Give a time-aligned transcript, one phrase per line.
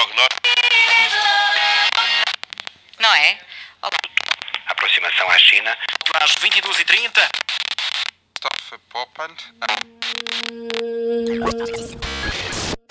[0.00, 0.48] prognóstico.
[3.00, 3.38] Não é?
[3.82, 3.98] Olá.
[4.66, 5.76] Aproximação à China.
[6.20, 7.28] Às 22h30.
[8.38, 9.36] Stoffe Poppand.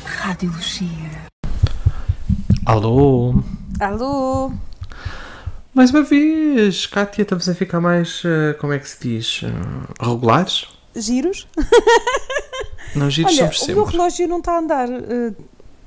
[0.05, 1.25] Rádio Lucia.
[2.65, 3.43] Alô?
[3.79, 4.51] Alô?
[5.73, 10.03] Mais uma vez, Kátia, estamos a ficar mais, eh, como é que se diz, eh,
[10.03, 10.67] regulares?
[10.95, 11.47] Giros?
[12.95, 13.97] Não, giros Olha, somos o meu sempre.
[13.97, 14.87] relógio não está a andar.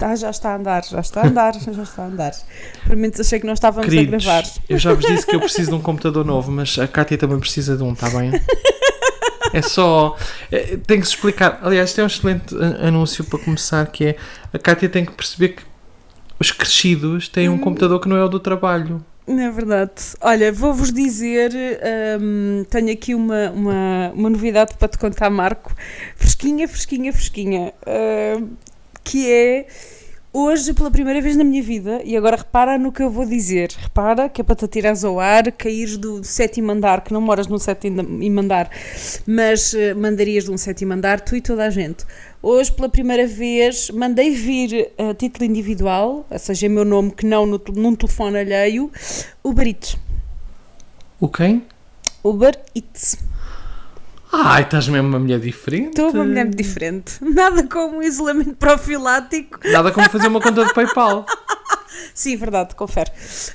[0.04, 2.32] Eh, tá, já está a andar, já está a andar, já está a andar.
[2.86, 4.48] Por menos achei que não estávamos Queridos, a gravar.
[4.68, 7.38] eu já vos disse que eu preciso de um computador novo, mas a Kátia também
[7.38, 8.32] precisa de um, está bem?
[9.52, 10.16] É só.
[10.50, 11.58] é, tem que se explicar.
[11.62, 14.16] Aliás, é um excelente anúncio para começar: que é
[14.52, 15.62] a Kátia tem que perceber que
[16.40, 17.54] os crescidos têm Hum.
[17.54, 19.04] um computador que não é o do trabalho.
[19.26, 19.92] Não é verdade.
[20.20, 21.52] Olha, vou-vos dizer,
[22.20, 25.72] hum, tenho aqui uma, uma, uma novidade para te contar, Marco.
[26.16, 27.72] Fresquinha, fresquinha, fresquinha.
[27.86, 28.48] hum,
[29.04, 29.66] que é
[30.32, 33.70] hoje, pela primeira vez na minha vida, e agora repara no que eu vou dizer.
[33.76, 37.46] Repara que é para te atirares ao ar, caíres do sétimo andar, que não moras
[37.46, 38.70] num sétimo andar,
[39.26, 42.04] mas eh, mandarias de um sétimo andar, tu e toda a gente.
[42.42, 47.26] Hoje, pela primeira vez, mandei vir a título individual, ou seja, em meu nome, que
[47.26, 48.90] não no, num telefone alheio,
[49.44, 49.96] Uber Eats.
[51.20, 51.62] O quem?
[52.24, 53.18] Uber Eats.
[54.32, 55.88] Ai, estás mesmo uma mulher diferente.
[55.90, 57.14] Estou uma mulher diferente.
[57.22, 59.60] Nada como um isolamento profilático.
[59.64, 61.26] Nada como fazer uma conta de PayPal.
[62.14, 63.10] Sim, verdade, confere.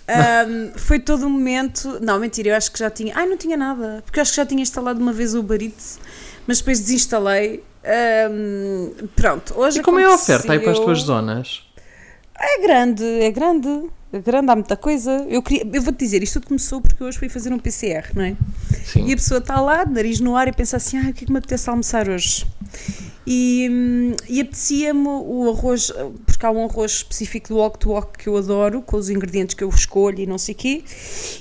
[0.07, 1.99] Ahm, foi todo um momento.
[2.01, 3.13] Não, mentira, eu acho que já tinha.
[3.15, 4.01] Ai, não tinha nada.
[4.05, 5.99] Porque eu acho que já tinha instalado uma vez o Uber Eats,
[6.47, 7.63] mas depois desinstalei.
[7.83, 11.66] Ahm, pronto, hoje E como é a oferta aí para as aconteceu- tuas zonas?
[12.39, 13.89] É grande, é grande.
[14.11, 15.25] É grande, há muita coisa.
[15.29, 18.23] Eu, queria, eu vou-te dizer, isto tudo começou porque hoje fui fazer um PCR, não
[18.23, 18.37] é?
[18.85, 19.05] Sim.
[19.05, 21.27] E a pessoa está lá, nariz no ar, e pensa assim: ah, o que é
[21.27, 22.45] que me apetece almoçar hoje?
[23.29, 25.91] E, hum, e apetecia-me o arroz,
[26.25, 29.53] porque há um arroz específico do walk to walk que eu adoro, com os ingredientes
[29.53, 30.83] que eu escolho e não sei o quê.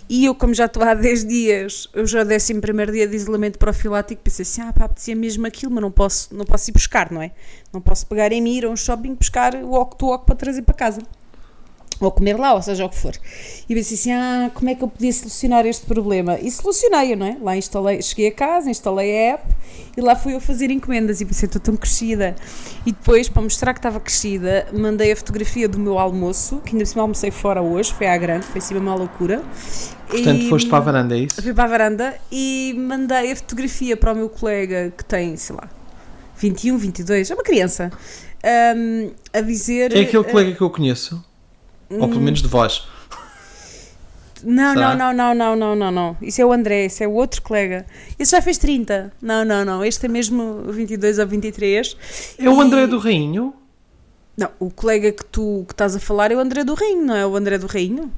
[0.08, 3.56] E eu, como já estou há 10 dias, eu já décimo primeiro dia de isolamento
[3.56, 7.12] profilático, pensei assim: ah, pá, apetecia mesmo aquilo, mas não posso, não posso ir buscar,
[7.12, 7.30] não é?
[7.72, 10.34] Não posso pegar em mim, ir a um shopping buscar o walk to walk para
[10.34, 11.00] trazer para casa
[12.04, 13.12] ou comer lá, ou seja, o que for.
[13.68, 16.38] E pensei assim, ah, como é que eu podia solucionar este problema?
[16.40, 17.36] E solucionei-o, não é?
[17.40, 19.44] Lá instalei, cheguei a casa, instalei a app
[19.96, 22.36] e lá fui eu fazer encomendas e pensei, estou tão crescida.
[22.84, 26.84] E depois, para mostrar que estava crescida, mandei a fotografia do meu almoço, que ainda
[26.84, 29.42] por cima almocei fora hoje, foi à grande, foi assim uma loucura.
[30.08, 31.42] Portanto, E- foste para a varanda, é isso?
[31.42, 35.56] Fui para a varanda e mandei a fotografia para o meu colega que tem, sei
[35.56, 35.68] lá,
[36.38, 37.90] 21, 22, é uma criança,
[38.76, 39.96] hum, a dizer...
[39.96, 41.24] É aquele eh, colega que eu conheço.
[41.90, 42.82] Ou pelo menos de voz.
[44.44, 44.94] Não, Será?
[44.94, 46.16] não, não, não, não, não, não, não.
[46.20, 47.86] Isso é o André, esse é o outro colega.
[48.18, 49.12] Esse já fez 30.
[49.20, 49.84] Não, não, não.
[49.84, 51.96] Este é mesmo 22 ou 23.
[52.38, 53.54] É o E- André do Rainho?
[54.36, 57.16] Não, o colega que tu que estás a falar é o André do Rainho, não
[57.16, 58.12] é o André do Rainho?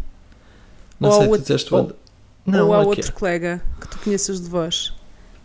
[0.99, 1.95] Não Ou sei, outro- disseste o André.
[2.45, 4.93] Não, Ou há aqui- outro colega que tu conheças de voz?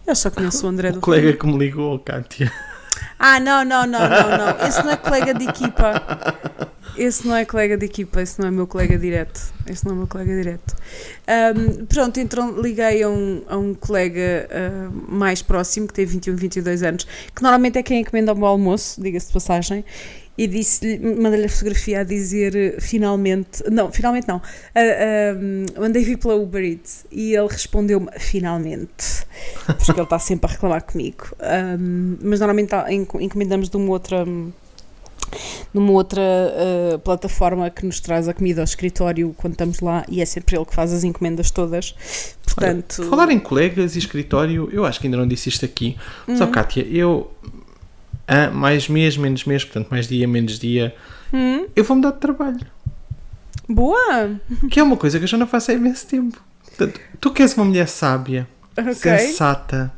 [0.07, 1.39] Eu só conheço o André do o colega Rainho.
[1.39, 2.51] que me ligou, Kátia.
[3.19, 4.67] Ah, não, não, não, não, não.
[4.67, 6.01] Esse não é colega de equipa.
[6.95, 9.41] Esse não é colega de equipa, esse não é meu colega direto.
[9.67, 10.75] Esse não é meu colega direto.
[11.27, 16.35] Ahm, pronto, então liguei a um, a um colega ah, mais próximo, que tem 21,
[16.35, 19.83] 22 anos, que normalmente é quem encomenda o meu almoço, diga-se de passagem,
[20.37, 24.41] e disse-lhe, mandei-lhe a fotografia a dizer finalmente, não, finalmente não,
[24.75, 29.25] ah, ah, mandei vir pela Uber Eats e ele respondeu-me finalmente,
[29.65, 31.27] porque ele está sempre a reclamar comigo.
[31.39, 34.25] Ahm, mas normalmente tá- enco- encomendamos de uma outra
[35.73, 40.21] numa outra uh, plataforma que nos traz a comida ao escritório quando estamos lá e
[40.21, 41.95] é sempre ele que faz as encomendas todas.
[42.45, 45.97] Portanto, Olha, falar em colegas e escritório, eu acho que ainda não disse isto aqui.
[46.37, 47.31] Só, Kátia, eu.
[48.27, 50.95] ah, mais mês, menos mês, portanto, mais dia, menos dia.
[51.33, 51.65] Hum?
[51.75, 52.59] Eu vou mudar de trabalho.
[53.67, 54.39] boa!
[54.69, 56.39] Que é uma coisa que eu já não faço há imenso tempo.
[56.65, 58.47] Portanto, tu que és uma mulher sábia,
[58.77, 58.93] Ok.
[58.93, 59.91] sensata,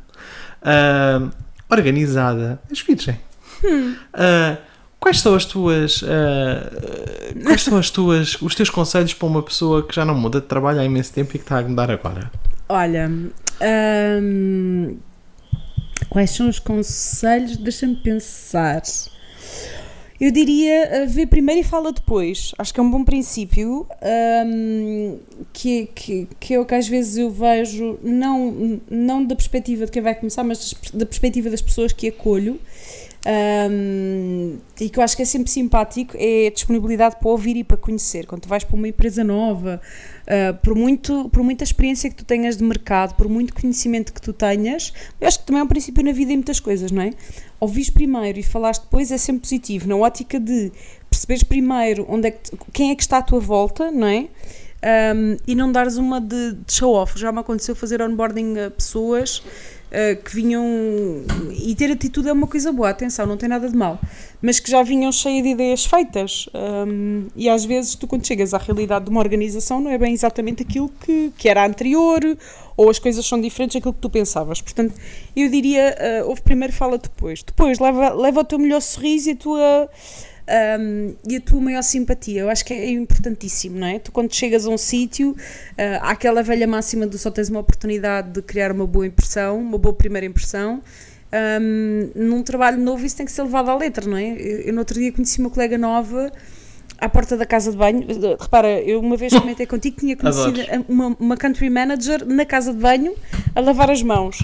[0.62, 1.28] ah,
[1.70, 3.18] organizada, és virgem.
[3.64, 3.94] Hum.
[4.14, 4.56] Ah,
[5.00, 6.02] quais são as tuas.
[6.04, 10.40] ah, quais são as tuas, os teus conselhos para uma pessoa que já não muda
[10.40, 12.30] de trabalho há imenso tempo e que está a mudar agora?
[12.68, 13.08] Olha,
[14.20, 14.96] hum,
[16.10, 17.56] quais são os conselhos?
[17.56, 18.82] Deixa-me pensar.
[20.18, 22.52] Eu diria uh, ver primeiro e fala depois.
[22.58, 23.86] Acho que é um bom princípio.
[24.46, 25.18] hum,
[25.52, 29.92] que, que, que é o que às vezes eu vejo, não, não da perspectiva de
[29.92, 32.58] quem vai começar, mas da perspectiva das pessoas que acolho.
[33.70, 37.64] Hum, e que eu acho que é sempre simpático é a disponibilidade para ouvir e
[37.64, 38.26] para conhecer.
[38.26, 39.80] Quando tu vais para uma empresa nova,
[40.26, 44.20] Uh, por, muito, por muita experiência que tu tenhas de mercado, por muito conhecimento que
[44.20, 47.00] tu tenhas, eu acho que também é um princípio na vida em muitas coisas, não
[47.00, 47.12] é?
[47.60, 50.72] Ouvires primeiro e falares depois é sempre positivo, na ótica de
[51.08, 54.26] perceberes primeiro onde é que, quem é que está à tua volta, não é?
[55.14, 57.16] Um, e não dares uma de, de show-off.
[57.16, 59.42] Já me aconteceu fazer onboarding a pessoas
[59.96, 60.64] uh, que vinham.
[61.52, 63.98] E ter atitude é uma coisa boa, atenção, não tem nada de mal.
[64.42, 66.48] Mas que já vinham cheia de ideias feitas.
[66.54, 70.12] Um, e às vezes, tu, quando chegas à realidade de uma organização, não é bem
[70.12, 72.20] exatamente aquilo que, que era anterior,
[72.76, 74.60] ou as coisas são diferentes daquilo que tu pensavas.
[74.60, 74.94] Portanto,
[75.34, 77.42] eu diria: uh, ouve primeiro, fala depois.
[77.42, 79.90] Depois, leva, leva o teu melhor sorriso e a tua
[80.48, 82.42] um, e a tua maior simpatia.
[82.42, 83.98] Eu acho que é importantíssimo, não é?
[83.98, 85.36] Tu, quando chegas a um sítio, uh,
[86.00, 89.78] há aquela velha máxima de só tens uma oportunidade de criar uma boa impressão, uma
[89.78, 90.82] boa primeira impressão.
[91.60, 94.30] Um, num trabalho novo, isso tem que ser levado à letra, não é?
[94.30, 96.32] Eu, eu no outro dia conheci uma colega nova
[96.98, 98.06] à porta da casa de banho.
[98.40, 102.72] Repara, eu uma vez comentei contigo que tinha conhecido uma, uma country manager na casa
[102.72, 103.14] de banho
[103.54, 104.38] a lavar as mãos.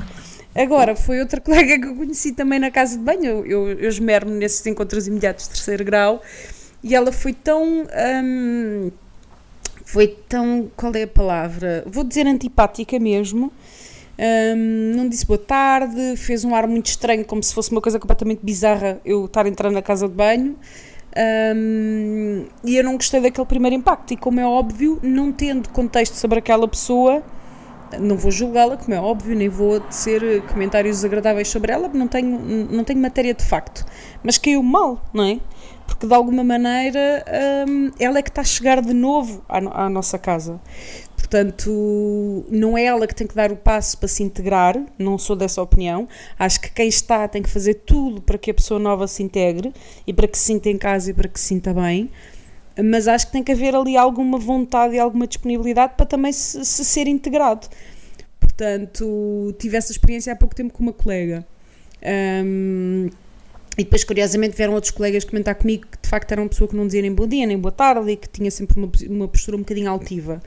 [0.55, 3.89] Agora, foi outra colega que eu conheci também na casa de banho, eu, eu, eu
[3.89, 6.23] esmero-me nesses encontros imediatos de terceiro grau,
[6.83, 7.87] e ela foi tão.
[8.25, 8.91] hum,
[9.85, 10.71] foi tão.
[10.77, 11.85] Qual é a palavra?
[11.87, 13.53] Vou dizer antipática mesmo.
[14.19, 17.99] Hum, não disse boa tarde, fez um ar muito estranho, como se fosse uma coisa
[17.99, 20.57] completamente bizarra eu estar entrando na casa de banho.
[21.55, 24.13] Hum, e eu não gostei daquele primeiro impacto.
[24.13, 27.23] E como é óbvio, não tendo contexto sobre aquela pessoa,
[27.99, 32.39] não vou julgá-la, como é óbvio, nem vou tecer comentários desagradáveis sobre ela, não tenho,
[32.71, 33.85] não tenho matéria de facto.
[34.23, 35.41] Mas caiu mal, não é?
[35.87, 37.25] Porque de alguma maneira
[37.69, 40.61] hum, ela é que está a chegar de novo à, à nossa casa.
[41.17, 45.35] Portanto, não é ela que tem que dar o passo para se integrar, não sou
[45.35, 46.07] dessa opinião.
[46.39, 49.73] Acho que quem está tem que fazer tudo para que a pessoa nova se integre
[50.07, 52.11] e para que se sinta em casa e para que se sinta bem
[52.83, 56.65] mas acho que tem que haver ali alguma vontade e alguma disponibilidade para também se,
[56.65, 57.67] se ser integrado.
[58.39, 61.47] Portanto, tive essa experiência há pouco tempo com uma colega.
[62.03, 63.09] Ahm,
[63.79, 66.77] e depois, curiosamente, vieram outros colegas comentar comigo que de facto era uma pessoa que
[66.77, 69.57] não dizia nem bom dia, nem boa tarde e que tinha sempre uma, uma postura
[69.57, 70.43] um bocadinho altiva.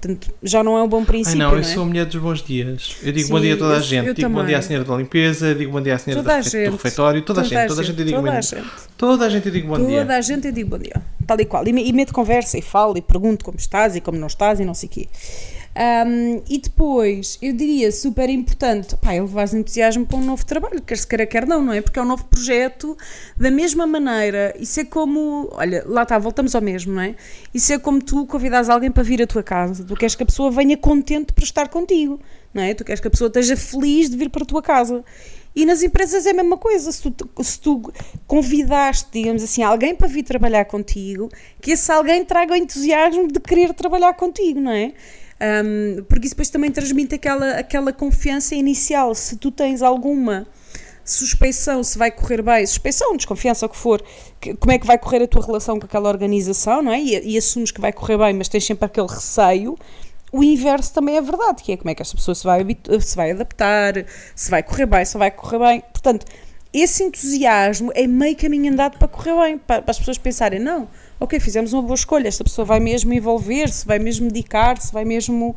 [0.00, 1.38] Portanto, já não é um bom Ai princípio.
[1.40, 1.62] não, eu é?
[1.64, 2.96] sou a mulher dos bons dias.
[3.02, 4.06] Eu digo Sim, bom dia a toda a gente.
[4.06, 4.46] eu digo bom também.
[4.46, 7.40] dia à senhora da limpeza, digo bom dia à senhora Toda da do refeitório, toda,
[7.40, 8.42] a gente, toda a gente eu digo toda bom a dia.
[8.62, 8.70] gente.
[8.96, 10.16] Toda a gente eu digo bom Toda dia.
[10.16, 11.66] a gente eu digo bom dia, tal e qual.
[11.66, 14.64] E, e meto conversa e falo e pergunto como estás e como não estás e
[14.64, 15.08] não sei o quê.
[15.80, 20.82] Ahm, e depois, eu diria super importante, pá, é levares entusiasmo para um novo trabalho,
[20.82, 21.80] quer se queira, quer não, não é?
[21.80, 22.98] Porque é um novo projeto,
[23.36, 27.14] da mesma maneira, isso é como, olha, lá está, voltamos ao mesmo, não é?
[27.54, 30.26] Isso é como tu convidares alguém para vir à tua casa, tu queres que a
[30.26, 32.18] pessoa venha contente para estar contigo,
[32.52, 32.74] não é?
[32.74, 35.04] Tu queres que a pessoa esteja feliz de vir para a tua casa.
[35.54, 36.90] E nas empresas é a mesma coisa.
[36.90, 37.92] Se tu, se tu
[38.26, 41.28] convidaste, digamos assim, alguém para vir trabalhar contigo,
[41.60, 44.92] que esse alguém traga o entusiasmo de querer trabalhar contigo, não é?
[45.40, 49.14] Um, porque isso depois também transmite aquela, aquela confiança inicial.
[49.14, 50.46] Se tu tens alguma
[51.04, 54.02] suspeição se vai correr bem, suspeição, desconfiança, o que for,
[54.40, 57.00] que- como é que vai correr a tua relação com aquela organização, não é?
[57.00, 59.78] E, e assumes que vai correr bem, mas tens sempre aquele receio.
[60.30, 62.66] O inverso também é verdade, que é como é que esta pessoa se vai,
[63.00, 64.04] se vai adaptar,
[64.34, 65.82] se vai correr bem, se vai correr bem.
[65.92, 66.26] Portanto,
[66.74, 70.86] esse entusiasmo é meio caminho andado para correr bem, para, para as pessoas pensarem, não,
[71.20, 75.54] ok, fizemos uma boa escolha, esta pessoa vai mesmo envolver-se, vai mesmo dedicar-se, vai mesmo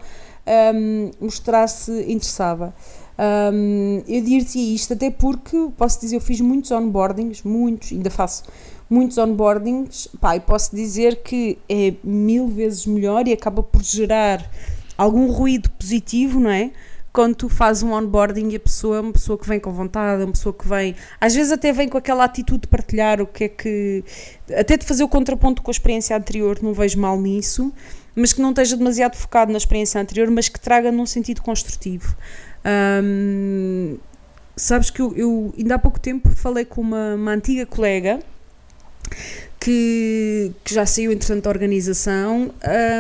[0.74, 2.74] hum, mostrar-se interessada.
[3.54, 8.44] Hum, eu dir-te isto até porque, posso dizer, eu fiz muitos onboardings, muitos, ainda faço
[8.90, 14.50] muitos onboardings, pá, e posso dizer que é mil vezes melhor e acaba por gerar
[14.98, 16.72] algum ruído positivo, não é?
[17.14, 20.24] Quando tu fazes um onboarding e a pessoa é uma pessoa que vem com vontade,
[20.24, 23.44] uma pessoa que vem, às vezes até vem com aquela atitude de partilhar o que
[23.44, 24.04] é que,
[24.56, 27.74] até de fazer o contraponto com a experiência anterior, não vejo mal nisso,
[28.16, 32.16] mas que não esteja demasiado focado na experiência anterior, mas que traga num sentido construtivo.
[34.56, 38.20] Sabes que eu, eu ainda há pouco tempo falei com uma, uma antiga colega
[39.60, 42.52] que, que já saiu entretanto da organização,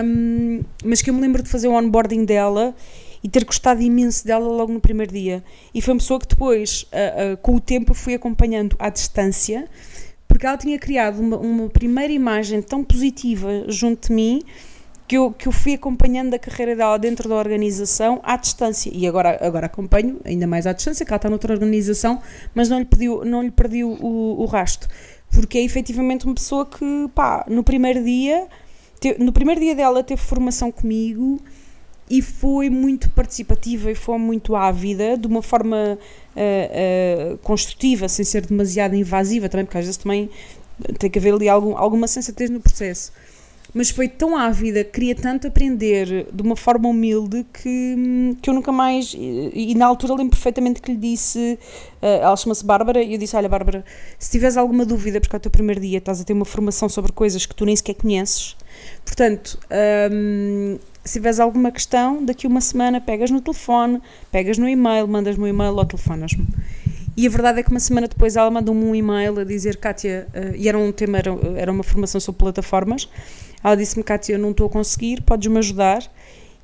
[0.03, 2.75] hum, mas que eu me lembro de fazer o onboarding dela
[3.23, 5.43] e ter gostado imenso dela logo no primeiro dia.
[5.73, 9.67] E foi uma pessoa que depois, ah, ah, com o tempo, fui acompanhando à distância,
[10.27, 14.41] porque ela tinha criado uma, uma primeira imagem tão positiva junto de mim
[15.07, 18.89] que eu, que eu fui acompanhando a carreira dela dentro da organização à distância.
[18.93, 22.21] E agora, agora acompanho ainda mais à distância, que ela está noutra organização,
[22.55, 24.87] mas não lhe, pediu, não lhe perdi o, o, o rasto.
[25.29, 28.47] Porque é efetivamente uma pessoa que, pá, no primeiro dia,
[29.19, 31.41] no primeiro dia dela teve formação comigo
[32.11, 35.97] e foi muito participativa e foi muito ávida, de uma forma
[36.35, 40.29] ah, ah, construtiva, sem ser demasiado invasiva também, porque às vezes também
[40.99, 43.13] tem que haver ali algum, alguma sensatez no processo.
[43.73, 48.73] mas foi tão ávida, queria tanto aprender de uma forma humilde que, que eu nunca
[48.73, 49.13] mais.
[49.17, 51.57] E, e na altura lembro perfeitamente que lhe disse.
[52.01, 53.85] Uh, ela chama-se Bárbara, e eu disse: Olha, Bárbara,
[54.19, 56.89] se tiveres alguma dúvida, porque é o teu primeiro dia, estás a ter uma formação
[56.89, 58.57] sobre coisas que tu nem sequer conheces,
[59.05, 59.57] portanto.
[60.11, 65.43] Um, se tiveres alguma questão, daqui uma semana pegas no telefone, pegas no e-mail, mandas-me
[65.43, 66.47] um e-mail ou telefonas-me.
[67.17, 70.27] E a verdade é que uma semana depois ela mandou-me um e-mail a dizer, Kátia,
[70.33, 73.09] uh, e era um tema, era, era uma formação sobre plataformas,
[73.63, 76.03] ela disse-me, Kátia, eu não estou a conseguir, podes-me ajudar?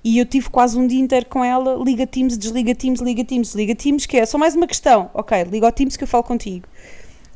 [0.04, 3.54] E eu tive quase um dia inteiro com ela, liga Teams, desliga Teams, liga Teams,
[3.54, 5.10] liga Teams, que é só mais uma questão.
[5.14, 6.66] Ok, liga ao Teams que eu falo contigo.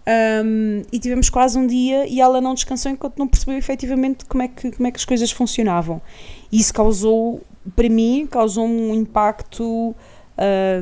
[0.08, 4.42] Um, e tivemos quase um dia e ela não descansou enquanto não percebeu efetivamente como
[4.42, 6.02] é que, como é que as coisas funcionavam.
[6.52, 7.42] E isso causou,
[7.76, 9.96] para mim, causou um impacto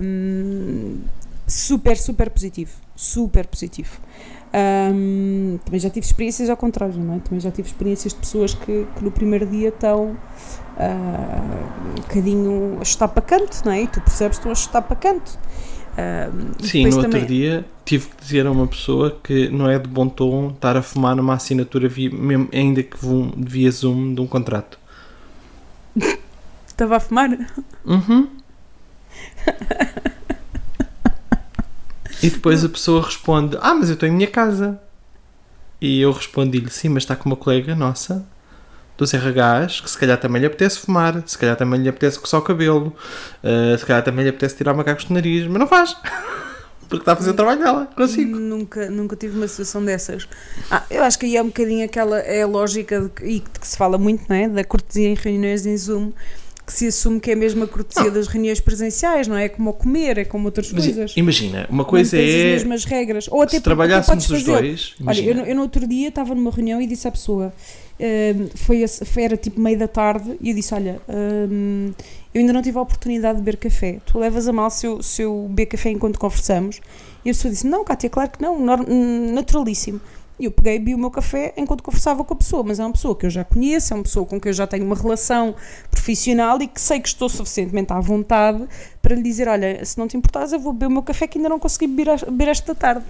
[0.01, 0.97] um,
[1.45, 2.71] super, super positivo.
[2.95, 3.99] Super positivo.
[4.51, 7.19] Um, também já tive experiências ao contrário, não é?
[7.19, 12.77] Também já tive experiências de pessoas que, que no primeiro dia estão uh, um bocadinho
[12.81, 13.83] a chutar para canto, não é?
[13.83, 15.37] E tu percebes que estão a chutar para canto.
[16.61, 17.21] Sim, no também...
[17.21, 20.77] outro dia tive que dizer a uma pessoa que não é de bom tom estar
[20.77, 22.97] a fumar numa assinatura via, mesmo, ainda que
[23.37, 24.77] via Zoom de um contrato.
[26.67, 27.29] Estava a fumar?
[27.85, 28.27] Uhum.
[32.21, 34.79] E depois a pessoa responde: Ah, mas eu estou em minha casa.
[35.81, 38.25] E eu respondi-lhe: Sim, mas está com uma colega nossa
[38.99, 42.39] dos RHs que se calhar também lhe apetece fumar, se calhar também lhe apetece coçar
[42.39, 42.93] o cabelo,
[43.43, 45.95] uh, se calhar também lhe apetece tirar macacos do nariz, mas não faz.
[46.89, 48.35] Porque está a fazer o trabalho dela, consigo.
[48.35, 50.27] Nunca, nunca tive uma situação dessas.
[50.71, 53.67] Ah, eu acho que aí é um bocadinho aquela é a lógica de, e que
[53.67, 54.49] se fala muito, não é?
[54.49, 56.11] Da cortesia em reuniões em Zoom
[56.65, 58.13] que se assume que é mesmo a cortesia não.
[58.13, 59.45] das reuniões presenciais, não é?
[59.45, 61.13] É como comer, é como outras Mas coisas.
[61.15, 62.55] Imagina, uma coisa é.
[62.55, 63.27] as mesmas regras.
[63.27, 64.95] Ou até se trabalhássemos os dois.
[65.05, 67.51] Olha, eu, eu, no outro dia estava numa reunião e disse à pessoa.
[68.55, 71.93] Foi, foi, era tipo meio da tarde e eu disse: Olha, uh,
[72.33, 73.99] eu ainda não tive a oportunidade de beber café.
[74.05, 76.79] Tu levas a mal se eu, se eu beber café enquanto conversamos?
[77.25, 78.57] E a pessoa disse: Não, Cátia, claro que não,
[79.33, 79.99] naturalíssimo.
[80.39, 82.85] E eu peguei e vi o meu café enquanto conversava com a pessoa, mas é
[82.85, 84.95] uma pessoa que eu já conheço, é uma pessoa com quem eu já tenho uma
[84.95, 85.53] relação
[85.91, 88.65] profissional e que sei que estou suficientemente à vontade
[89.01, 91.37] para lhe dizer: Olha, se não te importares, eu vou beber o meu café que
[91.37, 93.03] ainda não consegui beber, beber esta tarde.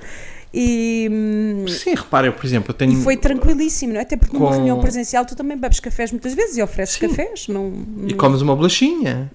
[0.53, 2.93] E, hum, Sim, repara, eu, por exemplo, eu tenho.
[2.93, 4.03] E foi tranquilíssimo, não é?
[4.03, 4.53] Até porque numa com...
[4.53, 7.07] reunião presencial tu também bebes cafés muitas vezes e ofereces Sim.
[7.07, 7.47] cafés.
[7.47, 8.07] Não, não...
[8.07, 9.31] E comes uma bolachinha.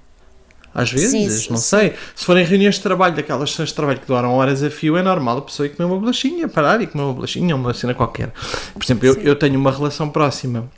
[0.74, 1.10] Às vezes,
[1.44, 1.62] sim, não sim.
[1.62, 1.94] sei.
[2.16, 5.02] Se forem reuniões de trabalho, daquelas sessões de trabalho que duram horas a fio, é
[5.02, 8.32] normal a pessoa ir comer uma bolachinha, parar e comer uma bolachinha, uma cena qualquer.
[8.72, 10.68] Por exemplo, eu, eu, tenho uma relação próxima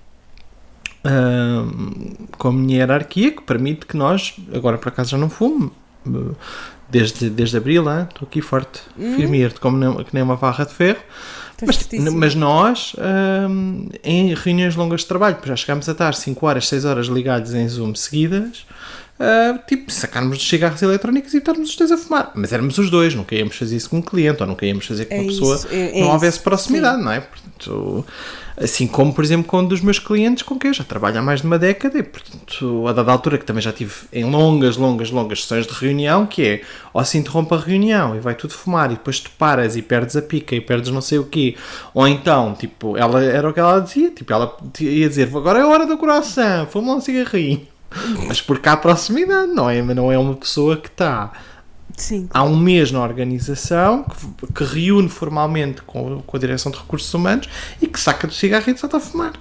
[2.37, 5.73] com a minha hierarquia que permite que nós, agora por acaso já não fumo,
[6.89, 9.15] desde, desde abril, estou aqui forte, hum.
[9.17, 11.01] firme como nem, que nem uma barra de ferro.
[11.65, 12.95] Mas, mas, nós,
[14.05, 17.67] em reuniões longas de trabalho, já chegámos a estar 5 horas, 6 horas ligados em
[17.67, 18.67] Zoom seguidas,
[19.19, 22.33] uh, tipo, sacarmos os cigarros eletrónicos e estarmos os dois a fumar.
[22.35, 25.07] Mas éramos os dois, nunca íamos fazer isso com um cliente ou nunca íamos fazer
[25.07, 27.05] com é uma pessoa isso, é, é não houvesse proximidade, Sim.
[27.05, 27.21] não é?
[27.21, 28.07] Portanto,
[28.57, 31.23] assim como, por exemplo, com um dos meus clientes com quem eu já trabalho há
[31.23, 34.77] mais de uma década e, portanto, a dada altura que também já tive em longas,
[34.77, 38.55] longas, longas sessões de reunião, que é, ou se interrompe a reunião e vai tudo
[38.55, 41.57] fumar e depois tu paras e perdes a pica e perdes não sei o quê,
[41.93, 45.63] ou então, tipo, ela era o que ela dizia, tipo, ela ia dizer, agora é
[45.63, 47.67] a hora do coração, fuma um cigarrinho.
[48.27, 49.81] Mas porque há proximidade, não é?
[49.81, 51.33] Mas não é uma pessoa que está
[51.97, 52.47] Sim, claro.
[52.47, 57.13] há um mês na organização que, que reúne formalmente com, com, a direção de recursos
[57.13, 57.49] humanos
[57.81, 59.33] e que saca do cigarro e só está a fumar.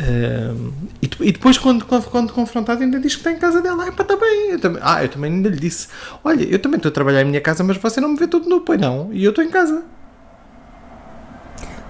[0.00, 3.84] Um, e, e, depois, quando, quando, confrontado, ainda diz que está em casa dela.
[3.84, 4.50] Ah, está bem.
[4.52, 5.88] Eu também, ah, eu também ainda lhe disse:
[6.22, 8.48] Olha, eu também estou a trabalhar em minha casa, mas você não me vê tudo
[8.48, 9.12] no pai, não.
[9.12, 9.84] E eu estou em casa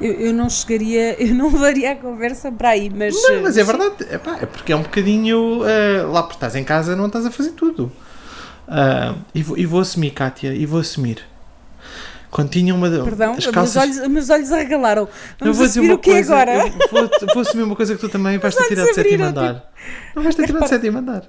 [0.01, 3.15] eu, eu não chegaria, eu não levaria a conversa para aí, mas.
[3.15, 5.63] Não, mas é verdade, é porque é um bocadinho.
[5.63, 7.91] Uh, lá porque estás em casa, não estás a fazer tudo.
[8.69, 11.25] Uh, e, vou, e vou assumir, Kátia, e vou assumir.
[12.31, 12.91] Quando tinha uma.
[12.91, 13.87] Perdão, as calças...
[13.87, 15.09] meus, olhos, meus olhos arregalaram.
[15.41, 16.71] Vamos vou uma o que coisa, agora?
[16.91, 19.73] Vou, vou, assumir uma coisa que tu também vais ter tirado de sétimo andar.
[20.15, 21.25] Não vais ter tirado de sétimo andar.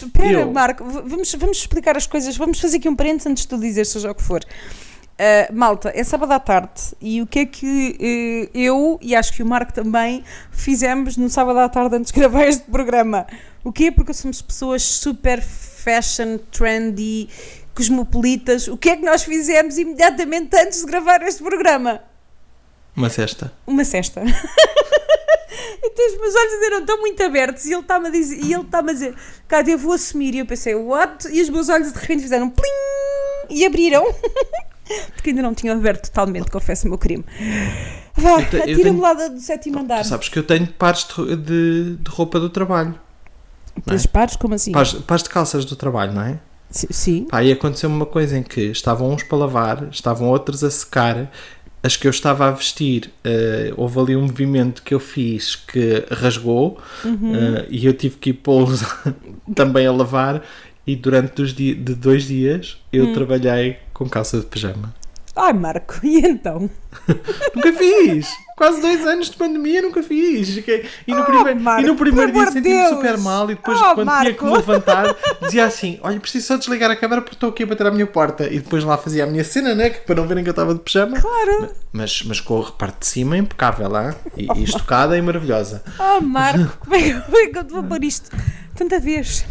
[0.00, 2.34] Espera, Marco, vamos, vamos explicar as coisas.
[2.36, 4.42] Vamos fazer aqui um parênteses antes de tu dizer, seja o que for.
[4.42, 9.32] Uh, malta, é sábado à tarde e o que é que uh, eu e acho
[9.34, 13.26] que o Marco também fizemos no sábado à tarde antes de gravar este programa?
[13.62, 13.90] O que é?
[13.90, 15.42] Porque somos pessoas super
[15.82, 17.28] fashion, trendy,
[17.74, 18.68] cosmopolitas.
[18.68, 22.00] O que é que nós fizemos imediatamente antes de gravar este programa?
[22.96, 23.52] Uma cesta.
[23.66, 24.20] Uma cesta.
[25.82, 28.62] então os meus olhos eram tão muito abertos e ele está-me a dizer, e ele
[28.62, 29.14] está-me a dizer,
[29.48, 30.34] Cátia, eu vou assumir.
[30.34, 31.26] E eu pensei, what?
[31.30, 32.70] E os meus olhos de repente fizeram plim
[33.50, 34.04] e abriram.
[35.14, 37.24] Porque ainda não tinha aberto totalmente, confesso o meu crime.
[38.14, 40.02] Vá, atira-me lá do sétimo andar.
[40.02, 41.04] Tu sabes que eu tenho pares
[41.46, 42.98] de- de roupa do trabalho.
[43.84, 44.72] Pelos pares, como assim?
[44.72, 46.38] Pares, pares de calças do trabalho, não é?
[46.70, 47.24] Si- Sim.
[47.30, 51.30] Pá, e aconteceu-me uma coisa em que estavam uns para lavar, estavam outros a secar.
[51.82, 56.04] As que eu estava a vestir, eh, houve ali um movimento que eu fiz que
[56.12, 57.34] rasgou Uhum.
[57.34, 58.82] eh, e eu tive que ir pô-los
[59.54, 60.42] também a lavar.
[60.86, 63.12] E durante os di- de dois dias eu Hum.
[63.12, 64.94] trabalhei com calça de pijama.
[65.34, 66.68] Ai, Marco, e então?
[67.54, 68.28] Nunca fiz!
[68.54, 70.56] Quase dois anos de pandemia nunca fiz.
[70.58, 73.94] E no, Oh, primeiro, Marco, e no primeiro dia senti-me super mal e depois Oh,
[73.94, 74.70] quando tinha que me Marco!
[74.72, 77.90] levantar dizia assim, olha preciso só desligar a câmera porque estou aqui a bater à
[77.90, 79.90] minha porta e depois lá fazia a minha cena, né?
[79.90, 81.18] que para não verem que eu estava de pijama.
[81.18, 81.70] Claro.
[81.92, 85.82] Mas, mas com a parte de cima impecável, lá e, e estocada e maravilhosa.
[85.98, 88.30] Oh, Marco, é, como é que eu te vou pôr isto?
[88.76, 89.44] Tanta vez.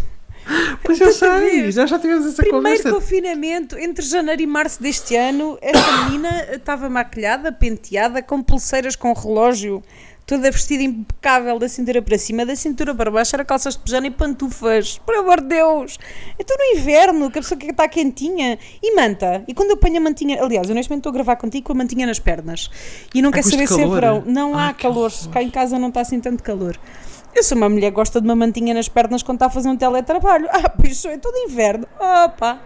[0.84, 2.92] Pois eu Tanta sei, já já tivemos essa Primeiro conversa.
[2.92, 9.14] confinamento, entre janeiro e março deste ano, esta menina estava maquilhada, penteada, com pulseiras com
[9.14, 9.84] relógio,
[10.26, 14.08] toda vestida impecável da cintura para cima, da cintura para baixo, era calças de pijama
[14.08, 14.98] e pantufas.
[15.06, 15.98] Por amor de Deus!
[16.40, 19.44] Então no inverno, que a pessoa que está quentinha, e manta.
[19.48, 21.74] E quando eu ponho a mantinha, aliás, eu neste momento estou a gravar contigo com
[21.74, 22.70] a mantinha nas pernas.
[23.14, 23.94] E não quer com este saber se é calor?
[23.96, 24.24] verão.
[24.26, 26.78] Não Ai, há que calor, cá em casa não está assim tanto calor.
[27.34, 29.70] Eu sou uma mulher que gosta de uma mantinha nas pernas quando está a fazer
[29.70, 30.48] um teletrabalho.
[30.52, 31.88] Ah, pois sou, é todo inverno.
[31.96, 32.60] Opa!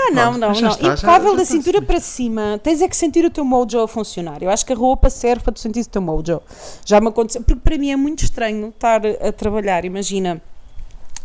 [0.00, 0.70] Ah, não, Pronto, não, já não.
[0.70, 2.60] está, já- Impecável já da está cintura para cima.
[2.62, 4.40] Tens é que sentir o teu mojo a funcionar.
[4.42, 6.40] Eu acho que a roupa serve para tu sentir o teu mojo.
[6.84, 7.42] Já me aconteceu.
[7.42, 9.84] Porque para mim é muito estranho estar a trabalhar.
[9.84, 10.40] Imagina,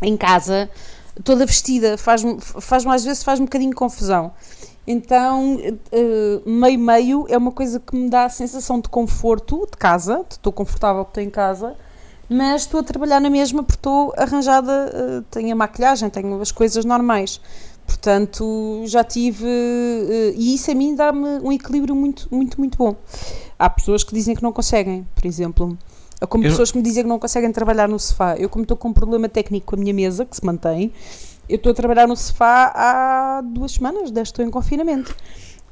[0.01, 0.71] em casa,
[1.23, 1.99] toda vestida.
[1.99, 4.31] Faz-me, faz às vezes faz um bocadinho de confusão.
[4.87, 5.57] Então,
[5.91, 10.25] eh, meio-meio é uma coisa que me dá a sensação de conforto de casa.
[10.29, 11.75] Estou confortável porque estou em casa.
[12.29, 16.51] Mas estou a trabalhar na mesma porque estou arranjada, eh, tenho a maquilhagem, tenho as
[16.51, 17.39] coisas normais.
[17.85, 19.45] Portanto, já tive.
[19.45, 22.95] eh, e isso a mim dá-me um equilíbrio muito, muito, muito bom.
[23.59, 25.77] Há pessoas que dizem que não conseguem, por exemplo.
[26.21, 28.35] Ou como Eu- pessoas que me dizem que não conseguem trabalhar no sofá.
[28.37, 30.91] Eu, como estou com um problema técnico com a minha mesa, que se mantém,
[31.49, 35.13] eu estou a trabalhar no sofá há duas semanas, desde que estou em confinamento.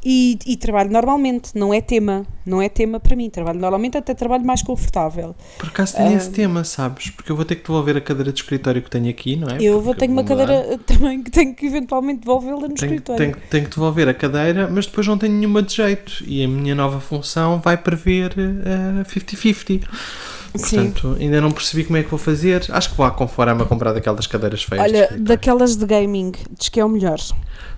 [0.04, 3.30] E, e trabalho normalmente, não é tema, não é tema para mim.
[3.30, 5.36] Trabalho normalmente, até trabalho mais confortável.
[5.60, 7.12] Por acaso tenho esse tema, sabes?
[7.12, 9.58] Porque eu vou ter que devolver a cadeira de escritório que tenho aqui, não é?
[9.62, 13.18] Eu vou tenho uma cadeira também que tenho que eventualmente devolvê-la no Tenho, escritório.
[13.18, 16.24] tenho, tenho que devolver a cadeira, mas depois não tenho nenhuma de jeito.
[16.26, 19.68] E a minha nova função vai prever eh, 50-50.
[19.68, 19.80] Sim.
[20.52, 22.66] Portanto, ainda não percebi como é que vou fazer.
[22.70, 24.84] Acho que vou à Conforama comprar daquelas cadeiras feias.
[24.84, 27.20] Olha, daquelas de gaming, diz que é o melhor.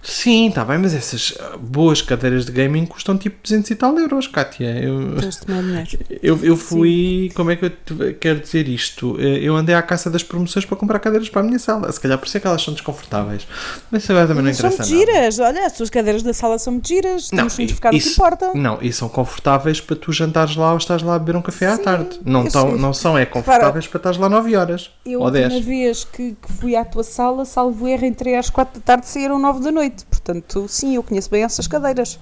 [0.01, 4.27] Sim, está bem, mas essas boas cadeiras de gaming custam tipo 200 e tal euros,
[4.27, 4.67] Kátia.
[4.77, 5.99] Eu, dinheiro.
[6.21, 7.31] eu, eu fui.
[7.35, 9.15] Como é que eu te- quero dizer isto?
[9.19, 11.91] Eh, Eu andei à caça das promoções para comprar cadeiras para a minha sala.
[11.91, 13.47] Se calhar por isso é que elas são desconfortáveis.
[13.91, 15.05] Mas isso agora também não Mas são interessa nada.
[15.05, 15.39] giras.
[15.39, 17.29] Olha, as tuas cadeiras da sala são muito giras.
[17.29, 18.51] Temos de e- ficar no que isso- importa.
[18.53, 21.67] Não, e são confortáveis para tu jantares lá ou estás lá a beber um café
[21.67, 22.19] à Sim, tarde.
[22.25, 22.79] Não, eu sei.
[22.79, 25.65] não são, é confortáveis para estás lá 9 horas Eu, ou a última 10.
[25.65, 29.09] vez que, que fui à tua sala, salvo erro, entrei às 4 da tarde e
[29.09, 30.05] saíram 9 da noite.
[30.05, 32.19] Portanto, sim, eu conheço bem essas cadeiras.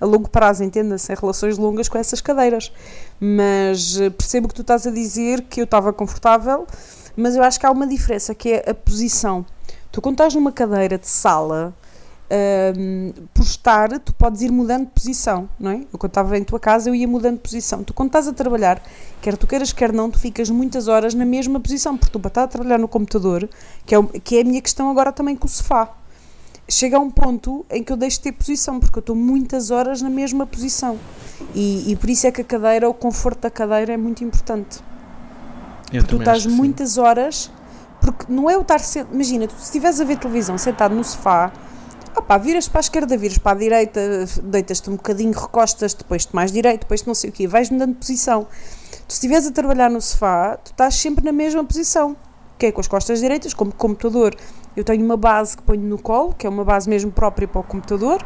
[0.00, 2.72] A longo prazo, entenda-se, em relações longas com essas cadeiras.
[3.20, 6.66] Mas eh, percebo que tu estás a dizer que eu estava confortável,
[7.16, 9.46] mas eu acho que há uma diferença, que é a posição.
[9.92, 11.72] Tu, quando estás numa cadeira de sala,
[12.76, 15.76] hum, por estar, tu podes ir mudando de posição, não é?
[15.92, 17.82] Eu, quando estava em tua casa, eu ia mudando de posição.
[17.84, 18.82] Tu, quando estás a trabalhar,
[19.20, 22.44] quer tu queiras, quer não, tu ficas muitas horas na mesma posição, porque tu, estar
[22.44, 23.48] a trabalhar no computador,
[23.84, 25.90] que é, o- que é a minha questão agora também com o sofá,
[26.68, 29.70] chega a um ponto em que eu deixo de ter posição, porque eu estou muitas
[29.70, 30.98] horas na mesma posição.
[31.54, 34.80] E, e por isso é que a cadeira, o conforto da cadeira é muito importante.
[35.92, 36.56] Eu Tu também estás que sim.
[36.56, 37.50] muitas horas,
[38.00, 39.12] porque não é o estar sentado.
[39.12, 41.52] Imagina, tu, se estiveres a ver televisão sentado no sofá,
[42.20, 44.00] opá, viras para a esquerda, viras para a direita,
[44.42, 47.98] deitas-te um bocadinho, recostas, depois-te mais direito, depois não sei o quê, vais mudando de
[47.98, 48.46] posição.
[49.08, 52.16] Tu, estiveres a trabalhar no sofá, tu estás sempre na mesma posição,
[52.58, 54.34] que é com as costas direitas, como computador.
[54.76, 57.60] Eu tenho uma base que ponho no colo, que é uma base mesmo própria para
[57.60, 58.24] o computador.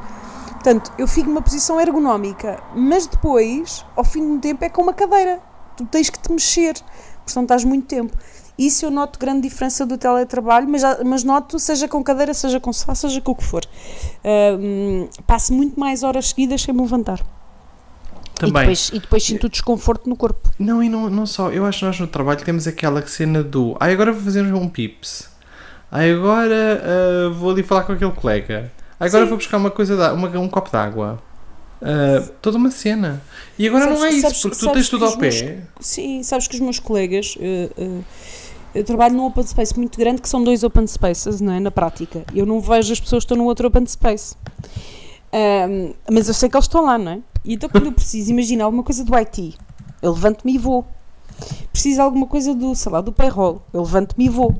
[0.52, 4.82] Portanto, eu fico numa posição ergonómica, mas depois, ao fim de um tempo, é com
[4.82, 5.40] uma cadeira.
[5.76, 8.16] Tu tens que te mexer, porque senão estás muito tempo.
[8.58, 12.72] Isso eu noto grande diferença do teletrabalho, mas, mas noto, seja com cadeira, seja com
[12.72, 13.62] sofá, seja com o que for.
[14.24, 17.20] Ahm, passo muito mais horas seguidas sem me levantar.
[17.20, 18.52] E Também.
[18.62, 20.50] depois, e depois sinto o desconforto no corpo.
[20.58, 21.50] Não, e não, não só.
[21.50, 23.76] Eu acho que nós no trabalho temos aquela cena do.
[23.80, 25.28] Ah, agora vou fazer um pips.
[25.90, 28.72] Ah, agora ah, vou ali falar com aquele colega.
[28.98, 29.28] Ah, agora Sim.
[29.28, 31.22] vou buscar uma coisa, de, uma, um copo de água.
[31.80, 33.22] Ah, toda uma cena.
[33.58, 35.30] E agora Sabes- não é isso, sabes- porque tu tens tudo ao pé.
[35.30, 37.36] meus- Sim, sabes que os meus colegas.
[37.40, 38.00] eh, eh,
[38.76, 41.60] eu trabalho num open space muito grande, que são dois open spaces, não é?
[41.60, 42.24] Na prática.
[42.34, 44.36] Eu não vejo as pessoas que estão no outro open space.
[45.32, 47.20] Ahm, mas eu sei que eles estão lá, não é?
[47.44, 49.54] E então quando eu preciso imaginar alguma coisa do IT,
[50.02, 50.84] eu levanto-me e vou.
[51.72, 54.54] Preciso de alguma coisa do, sei lá, do payroll, eu levanto-me e vou.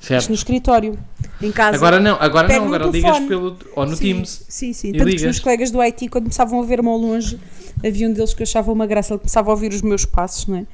[0.00, 0.28] Certo.
[0.28, 0.96] no escritório,
[1.42, 1.76] em casa.
[1.76, 3.56] Agora não, agora não, agora ligas pelo.
[3.74, 4.44] ou no sim, Teams.
[4.48, 4.92] Sim, sim.
[4.92, 5.22] Tanto que os ligas.
[5.22, 7.40] meus colegas do IT, quando começavam a ver-me ao longe,
[7.84, 10.58] havia um deles que achava uma graça, ele começava a ouvir os meus passos, não
[10.58, 10.66] é?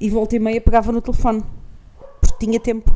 [0.00, 1.42] E volta e meia pegava no telefone,
[2.38, 2.90] tinha tempo.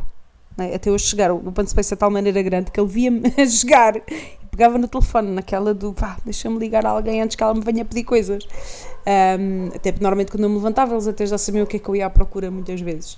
[0.57, 0.75] não é?
[0.75, 3.45] Até hoje chegar, o Open Space é de tal maneira grande que ele via-me a
[3.45, 7.53] jogar e pegava no telefone, naquela do vá, deixa-me ligar a alguém antes que ela
[7.53, 8.45] me venha pedir coisas.
[9.05, 11.79] Ahm, até porque normalmente quando eu me levantava, eles até já sabiam o que é
[11.79, 13.17] que eu ia à procura muitas vezes.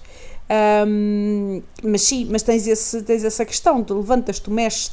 [0.50, 4.92] Ahm, mas sim, mas tens, esse, tens essa questão, tu levantas, tu mexes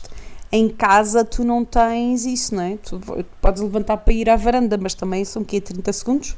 [0.53, 2.77] em casa, tu não tens isso, não é?
[2.79, 3.01] Tu
[3.41, 5.61] podes levantar para ir à varanda, mas também são o quê?
[5.61, 6.37] 30 segundos?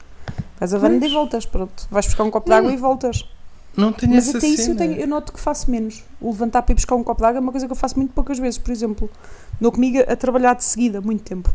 [0.58, 1.86] Vais à varanda e voltas, pronto.
[1.90, 3.26] Vais buscar um copo de água e voltas.
[3.76, 6.02] Não tenho Mas essa até isso eu, tenho- eu noto que faço menos.
[6.20, 7.96] O levantar para ir buscar um copo de água é uma coisa que eu faço
[7.98, 9.10] muito poucas vezes, por exemplo.
[9.60, 11.52] Dou comigo a trabalhar de seguida, muito tempo.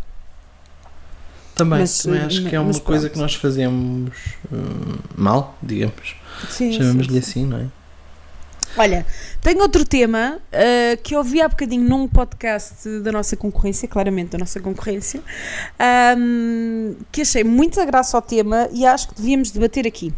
[1.55, 3.13] Também, Mas, também eh, acho que é uma mas coisa pronto.
[3.13, 4.11] que nós fazemos
[4.51, 6.15] hum, mal, digamos.
[6.49, 7.65] Sim, Chamamos-lhe assim, não é?
[8.77, 9.05] Olha,
[9.41, 14.29] tenho outro tema uh, que eu ouvi há bocadinho num podcast da nossa concorrência, claramente
[14.31, 15.19] da nossa concorrência,
[16.17, 20.13] um, que achei muita graça ao tema e acho que devíamos debater aqui.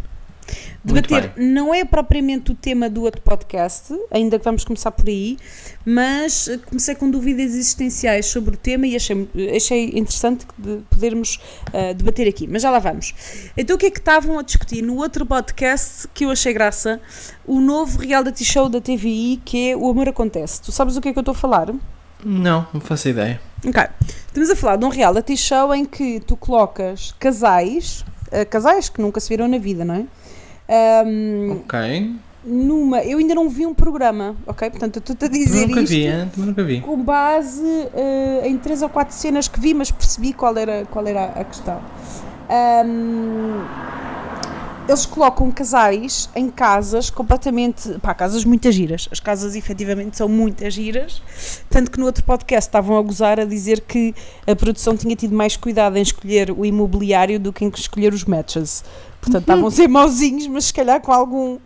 [0.84, 5.38] Debater não é propriamente o tema do outro podcast, ainda que vamos começar por aí,
[5.86, 11.38] mas uh, comecei com dúvidas existenciais sobre o tema e achei, achei interessante de podermos
[11.68, 12.48] uh, debater aqui.
[12.48, 13.14] Mas já lá vamos.
[13.58, 17.02] Então, o que é que estavam a discutir no outro podcast que eu achei graça?
[17.46, 20.62] O novo reality show da TVI que é O Amor Acontece.
[20.62, 21.74] Tu sabes o que é que eu estou a falar?
[22.24, 23.40] Não, não faço ideia.
[23.66, 23.84] Ok.
[24.28, 29.02] Estamos a falar de um reality show em que tu colocas casais, uh, casais que
[29.02, 30.06] nunca se viram na vida, não é?
[30.70, 32.16] Um, Ok.
[32.46, 33.02] numa.
[33.04, 34.70] Eu ainda não vi um programa, ok?
[34.70, 36.32] Portanto, eu estou-te a dizer Nunca isto vi, hein?
[36.38, 36.82] Nunca vi.
[36.82, 41.06] com base eh, em três ou quatro cenas que vi, mas percebi qual era, qual
[41.08, 41.82] era a questão.
[42.50, 43.64] Ahm,
[44.88, 47.98] eles colocam casais em casas completamente.
[48.02, 49.08] pá, casas muito giras.
[49.12, 51.22] As casas efetivamente são muito giras.
[51.70, 54.16] Tanto que no outro podcast estavam a gozar a dizer que
[54.48, 58.24] a produção tinha tido mais cuidado em escolher o imobiliário do que em escolher os
[58.26, 58.84] matches.
[59.22, 61.60] Portanto, estavam a ser mauzinhos, mas se calhar com algum,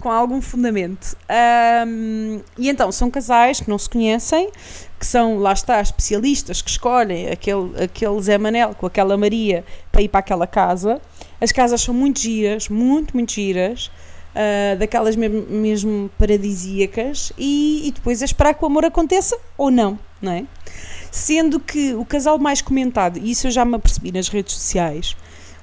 [0.00, 1.16] com algum fundamento.
[1.28, 4.50] Ahm, e então, são casais que não se conhecem,
[4.98, 10.02] que são, lá está, especialistas que escolhem aquele, aquele Zé Manel com aquela Maria para
[10.02, 11.00] ir para aquela casa.
[11.40, 13.90] As casas são muito giras, muito, muito giras,
[14.36, 19.70] ah, daquelas mesmo, mesmo paradisíacas, e, e depois é esperar que o amor aconteça ou
[19.70, 20.44] não, não é?
[21.10, 25.16] Sendo que o casal mais comentado, e isso eu já me apercebi nas redes sociais,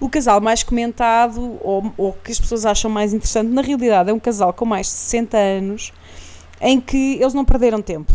[0.04, 4.14] o casal mais comentado, ou, ou que as pessoas acham mais interessante, na realidade é
[4.14, 5.94] um casal com mais de 60 anos,
[6.60, 8.14] em que eles não perderam tempo,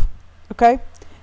[0.51, 0.79] ok?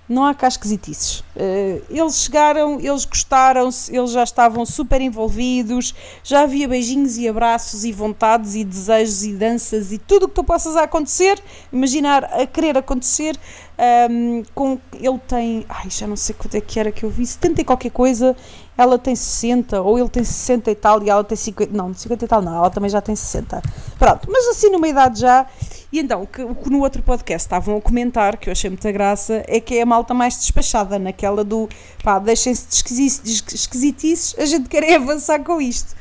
[0.09, 1.22] Não há cá esquisitices.
[1.37, 7.85] Eh, eles chegaram, eles gostaram-se, eles já estavam super envolvidos, já havia beijinhos e abraços
[7.85, 11.40] e vontades e desejos e danças e tudo o que tu possas acontecer,
[11.72, 13.37] imaginar a querer acontecer.
[13.78, 17.26] Ahm, com ele tem, ai, já não sei quanto é que era que eu vi,
[17.26, 18.36] 70 e qualquer coisa,
[18.76, 22.24] ela tem 60, ou ele tem 60 e tal, e ela tem 50, não, 50
[22.24, 23.62] e tal não, ela também já tem 60.
[23.98, 25.46] Pronto, mas assim numa idade já.
[25.92, 28.90] E então, o que, que no outro podcast estavam a comentar, que eu achei muita
[28.92, 31.68] graça, é que é a malta mais despachada, naquela do
[32.02, 35.94] pá, deixem-se de esquisitices, a gente quer é avançar com isto.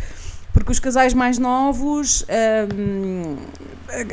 [0.56, 2.26] Porque os casais mais novos
[2.74, 3.36] hum,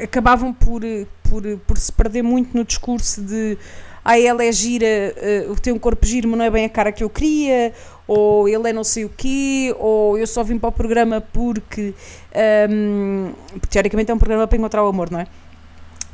[0.03, 0.83] acabavam por,
[1.23, 3.57] por, por se perder muito no discurso de
[4.05, 6.91] ah, ela é gira, eh, tem um corpo giro, mas não é bem a cara
[6.91, 7.73] que eu queria,
[8.09, 11.95] ou ele é não sei o quê, ou eu só vim para o programa porque,
[12.69, 15.29] hum, porque teoricamente é um programa para encontrar o amor, não é?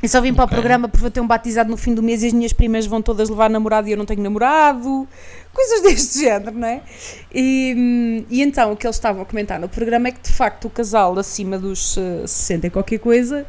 [0.01, 2.23] Eu só vim para o programa porque vou ter um batizado no fim do mês
[2.23, 5.05] e as minhas primas vão todas levar namorado e eu não tenho namorado,
[5.53, 6.81] coisas deste género, não é?
[7.33, 10.31] E, hum, e então o que eles estavam a comentar no programa é que de
[10.31, 13.45] facto o casal acima dos eh, 60 e qualquer coisa,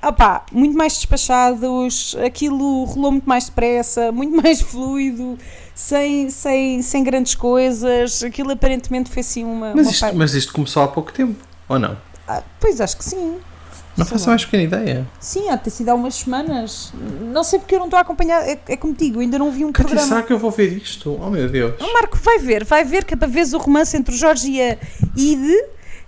[0.00, 5.36] opá, muito mais despachados, aquilo rolou muito mais depressa, muito mais fluido,
[5.74, 9.74] sem, sem, sem grandes coisas, aquilo aparentemente foi assim uma.
[9.74, 11.34] Mas uma isto, pa- mas isto começou há pouco tempo,
[11.68, 11.96] ou não?
[12.28, 13.38] Ah, pois acho que sim.
[13.98, 15.06] Não faço mais pequena ideia.
[15.18, 16.92] Sim, há de ter sido há umas semanas.
[17.20, 18.48] Não sei porque eu não estou a acompanhar.
[18.48, 20.08] É, é contigo, ainda não vi um Cátia, programa.
[20.08, 21.18] será que eu vou ver isto?
[21.20, 21.74] Oh meu Deus.
[21.80, 24.62] Oh, Marco, vai ver, vai ver que é veres o romance entre o Jorge e
[24.62, 24.78] a
[25.16, 25.64] Ide,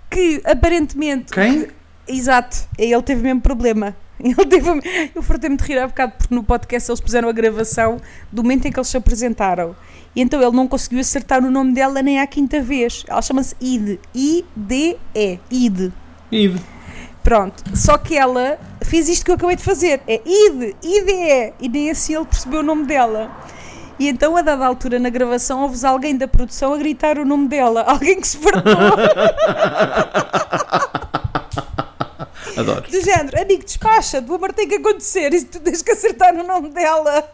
[0.09, 1.31] que aparentemente.
[1.33, 1.67] Quem?
[2.07, 3.95] Exato, ele teve mesmo problema.
[4.23, 4.69] Ele teve,
[5.15, 7.97] eu fartei-me de rir há bocado porque no podcast eles puseram a gravação
[8.31, 9.75] do momento em que eles se apresentaram.
[10.15, 13.03] E então ele não conseguiu acertar o nome dela nem à quinta vez.
[13.07, 13.99] Ela chama-se Ide.
[14.13, 15.39] I-D-E.
[15.49, 15.91] Ide.
[16.31, 16.61] Ide.
[17.23, 21.69] Pronto, só que ela fez isto que eu acabei de fazer, é IDE, IDE, e
[21.69, 23.29] nem assim ele percebeu o nome dela.
[24.01, 27.47] E então, a dada altura na gravação, ouves alguém da produção a gritar o nome
[27.47, 27.83] dela.
[27.87, 28.73] Alguém que se fartou.
[32.57, 32.81] Adoro.
[32.89, 36.43] Do género, amigo, despacha, do amor tem que acontecer e tu tens que acertar o
[36.43, 37.29] nome dela.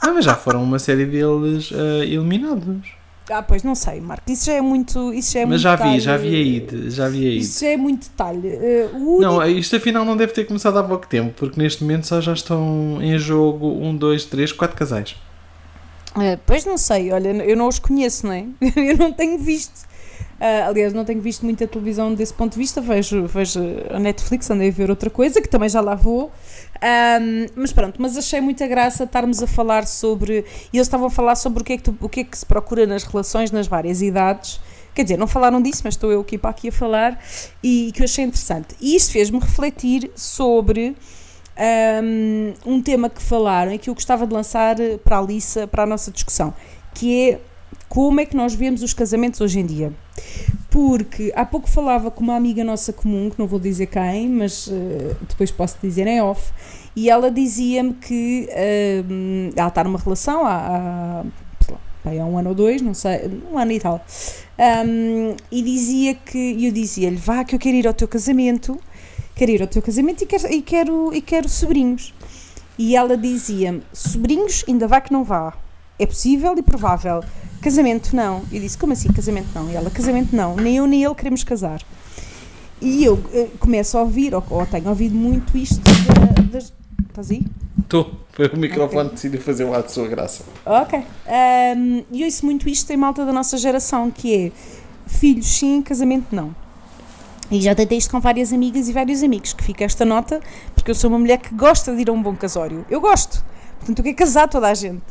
[0.00, 3.01] Ah, mas já foram uma série deles eh, eliminados.
[3.32, 5.12] Ah, pois não sei, Marco, isso já é muito.
[5.12, 6.00] Isso já é Mas já vi, detalhe.
[6.00, 7.38] já vi aí, de- já vi aí.
[7.38, 8.48] Isso já é muito detalhe.
[8.48, 11.82] Eh, o único- Não, isto afinal não deve ter começado há pouco tempo, porque neste
[11.82, 15.16] momento só já estão em jogo um, dois, três, quatro casais.
[16.20, 18.44] Eh, pois não sei, olha, eu não os conheço, não é?
[18.76, 19.90] Eu não tenho visto.
[20.44, 22.80] Ah, aliás, não tenho visto muita televisão desse ponto de vista.
[22.80, 26.32] Vejo, vejo a Netflix, andei a ver outra coisa, que também já lá vou.
[26.80, 30.44] Ahm, mas pronto, mas achei muita graça estarmos a falar sobre.
[30.72, 32.36] E eles estavam a falar sobre o que, é que tu- o que é que
[32.36, 34.60] se procura nas relações nas várias idades.
[34.92, 37.18] Quer dizer, não falaram disso, mas estou eu aqui para aqui a falar
[37.62, 38.74] e que eu achei interessante.
[38.80, 40.96] E isto fez-me refletir sobre
[42.04, 44.74] um, um tema que falaram e que eu gostava de lançar
[45.04, 46.52] para a Alissa, para a nossa discussão,
[46.94, 47.40] que é
[47.88, 49.92] como é que nós vemos os casamentos hoje em dia.
[50.70, 54.68] Porque há pouco falava com uma amiga nossa comum, que não vou dizer quem, mas
[54.72, 56.50] eh, depois posso dizer em off,
[56.96, 58.48] e ela dizia-me que
[59.10, 61.24] hum, ela está numa relação há, há,
[62.04, 64.02] bem, há um ano ou dois, não sei, um ano e tal,
[64.58, 68.78] Hum, e dizia que, eu dizia-lhe, vá que eu quero ir ao teu casamento,
[69.34, 72.14] quero ir ao teu casamento e quero, e quero, e quero sobrinhos.
[72.78, 75.54] E ela dizia-me: sobrinhos, ainda vá que não vá.
[75.98, 77.24] É possível e provável.
[77.62, 78.42] Casamento, não.
[78.52, 79.70] Eu disse: como assim casamento, não?
[79.70, 80.56] E ela: casamento, não.
[80.56, 81.80] Nem eu nem ele queremos casar.
[82.80, 86.72] E eu eh, começo a ouvir, ou, ou tenho ouvido muito isto da- das.
[87.08, 87.46] Estás aí?
[87.78, 88.10] Estou.
[88.32, 90.42] Foi o microfone que decidiu fazer um ato de sua graça.
[90.64, 90.98] Ok.
[90.98, 94.52] Um, e ouço muito isto em malta da nossa geração, que é
[95.06, 96.54] filhos sim, casamento não.
[97.50, 100.40] E já tentei isto com várias amigas e vários amigos, que fica esta nota,
[100.74, 102.86] porque eu sou uma mulher que gosta de ir a um bom casório.
[102.88, 103.44] Eu gosto.
[103.78, 105.02] Portanto, eu quero casar toda a gente.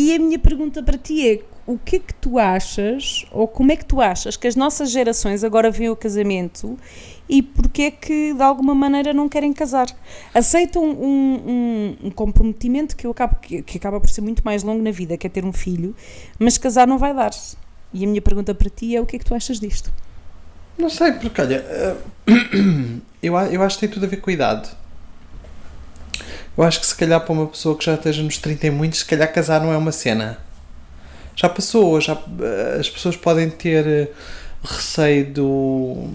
[0.00, 3.72] E a minha pergunta para ti é: o que é que tu achas, ou como
[3.72, 6.78] é que tu achas que as nossas gerações agora veem o casamento
[7.28, 9.88] e porque é que de alguma maneira não querem casar?
[10.32, 14.62] Aceitam um, um- um comprometimento que, eu acabo, que, que acaba por ser muito mais
[14.62, 15.94] longo na vida, que é ter um filho,
[16.38, 17.32] mas casar não vai dar.
[17.92, 19.92] E a minha pergunta para ti é: o que é que tu achas disto?
[20.78, 21.96] Não sei, porque olha, eh,
[23.20, 24.70] eu, eu acho que tem tudo a ver com a idade.
[26.56, 29.00] Eu acho que se calhar para uma pessoa que já esteja nos 30 e muitos,
[29.00, 30.38] se calhar casar não é uma cena.
[31.36, 34.08] Já passou, já, eh, as pessoas podem ter eh,
[34.60, 36.08] receio do,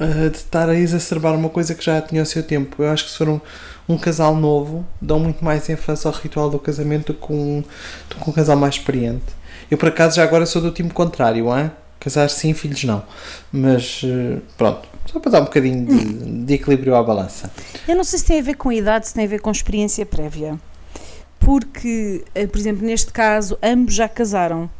[0.00, 2.82] eh, de estar a exacerbar uma coisa que já tinha o seu tempo.
[2.82, 3.40] Eu acho que se for um,
[3.86, 7.62] um casal novo, dão muito mais ênfase ao ritual do casamento do que um,
[8.08, 9.36] do que um casal mais experiente.
[9.70, 11.70] Eu, por acaso, já agora sou do time contrário, hein?
[12.00, 13.02] Casar sim, filhos não.
[13.52, 14.02] Mas,
[14.56, 17.50] pronto, só para dar um bocadinho de, de equilíbrio à balança.
[17.86, 20.04] Eu não sei se tem a ver com idade, se tem a ver com experiência
[20.04, 20.58] prévia.
[21.38, 24.70] Porque, eh, por exemplo, neste caso, ambos já casaram.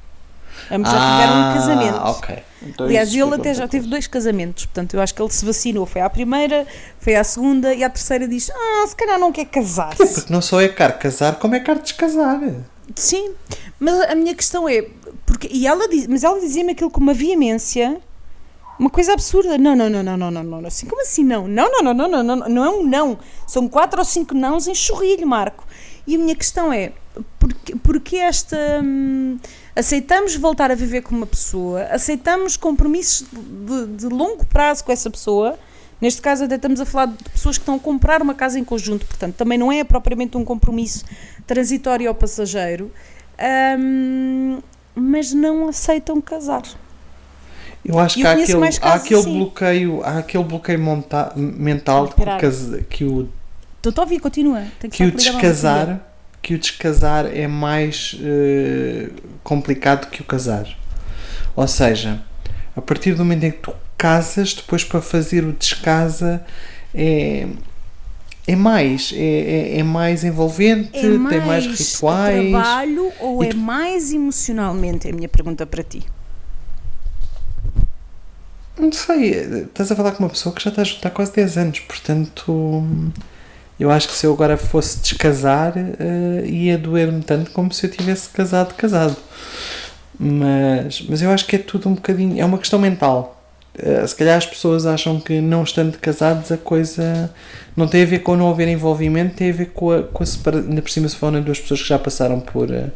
[0.71, 1.99] Ambos já tiveram um casamento.
[1.99, 2.39] Ah, ok.
[2.63, 5.87] Então Aliás, ele até já teve dois casamentos, portanto, eu acho que ele se vacinou.
[5.87, 6.67] Foi à primeira,
[6.99, 9.95] foi à segunda e à terceira diz: Ah, se calhar não quer casar.
[9.97, 12.41] Porque não só é caro casar, como é caro descasar.
[12.97, 13.33] Sim,
[13.79, 14.87] mas a minha questão é:
[15.25, 18.01] porque, e ela diz, mas ela dizia-me aquilo com uma veemência,
[18.79, 19.59] uma coisa absurda.
[19.59, 20.67] Não, não, não, não, não, não, não.
[20.67, 21.49] Assim, como assim não?
[21.49, 23.19] Não, não, não, não, não, não, não é um não.
[23.47, 25.67] São quatro ou cinco nãos em chorrilho, Marco.
[26.07, 26.93] E a minha questão é:
[27.39, 28.57] porque, porque esta.
[28.83, 29.39] hum,
[29.75, 35.11] aceitamos voltar a viver com uma pessoa, aceitamos compromissos de, de longo prazo com essa
[35.11, 35.59] pessoa.
[36.01, 38.65] Neste caso, até estamos a falar de pessoas que estão a comprar uma casa em
[38.65, 41.05] conjunto, portanto, também não é propriamente um compromisso
[41.45, 42.93] transitório ao passageiro,
[43.77, 44.61] hum,
[44.95, 46.63] mas não aceitam casar.
[47.85, 49.39] Eu acho Eu que há aquele, mais há aquele assim.
[49.39, 53.29] bloqueio, há aquele bloqueio monta- mental que o, que
[53.89, 54.65] Estou a ouvir, continua.
[54.81, 56.01] Tem que o descasar
[56.43, 59.11] que o descasar é mais eh,
[59.43, 60.67] complicado que o casar
[61.55, 62.23] ou seja
[62.77, 66.45] a partir do momento em que tu casas depois para fazer o descasa
[66.95, 67.47] é
[68.47, 69.19] é mais é,
[69.77, 75.07] é, é mais envolvente É tem mais mais rituais trabalho ou E é mais emocionalmente?
[75.09, 76.03] É a minha pergunta para ti.
[78.79, 79.31] Não sei
[79.65, 82.83] estás a falar com uma pessoa que já está a juntar quase 10 anos portanto
[83.79, 87.91] eu acho que se eu agora fosse descasar eh, ia doer-me tanto como se eu
[87.91, 89.17] tivesse casado casado.
[90.19, 93.41] Mas, mas eu acho que é tudo um bocadinho é uma questão mental.
[93.79, 97.33] Eh, se calhar as pessoas acham que não estando casados a coisa
[97.77, 100.27] não tem a ver com não haver envolvimento tem a ver com a, com a
[100.27, 100.59] separa...
[100.59, 102.91] ainda por cima se foram duas pessoas que já passaram por eh,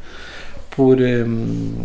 [0.70, 1.84] por hum,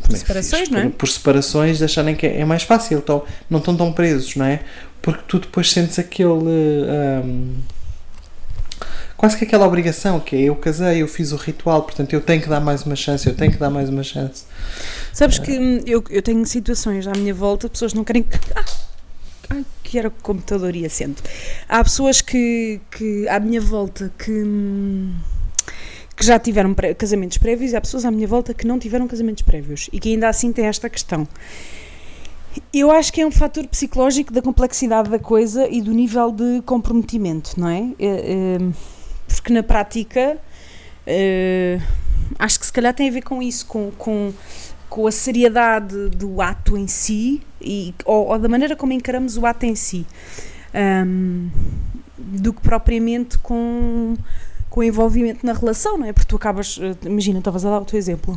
[0.00, 0.82] como é separações, não é?
[0.84, 4.46] Por, por separações acharem que é, é mais fácil então, não estão tão presos não
[4.46, 4.60] é
[5.00, 7.56] porque tu depois sentes aquele hum,
[9.16, 12.42] quase que aquela obrigação que é eu casei, eu fiz o ritual, portanto eu tenho
[12.42, 14.44] que dar mais uma chance, eu tenho que dar mais uma chance.
[15.12, 18.24] Sabes que hum, eu, eu tenho situações à minha volta, pessoas não querem.
[18.54, 18.64] Ah!
[19.50, 21.22] Ai, que era o computador e assento.
[21.68, 25.14] Há pessoas que, que à minha volta que, hum,
[26.24, 29.42] que já tiveram casamentos prévios e há pessoas à minha volta que não tiveram casamentos
[29.42, 31.28] prévios e que ainda assim têm esta questão.
[32.72, 36.62] Eu acho que é um fator psicológico da complexidade da coisa e do nível de
[36.64, 37.90] comprometimento, não é?
[37.98, 38.58] É, é,
[39.26, 40.38] Porque na prática
[41.06, 41.78] é,
[42.38, 44.32] acho que se calhar tem a ver com isso, com, com,
[44.88, 49.44] com a seriedade do ato em si e, ou, ou da maneira como encaramos o
[49.44, 50.06] ato em si,
[50.74, 51.50] Ahm,
[52.18, 54.14] do que propriamente com,
[54.74, 56.12] com envolvimento na relação, não é?
[56.12, 58.36] Porque tu acabas, eh, imagina, estavas a dar o teu exemplo,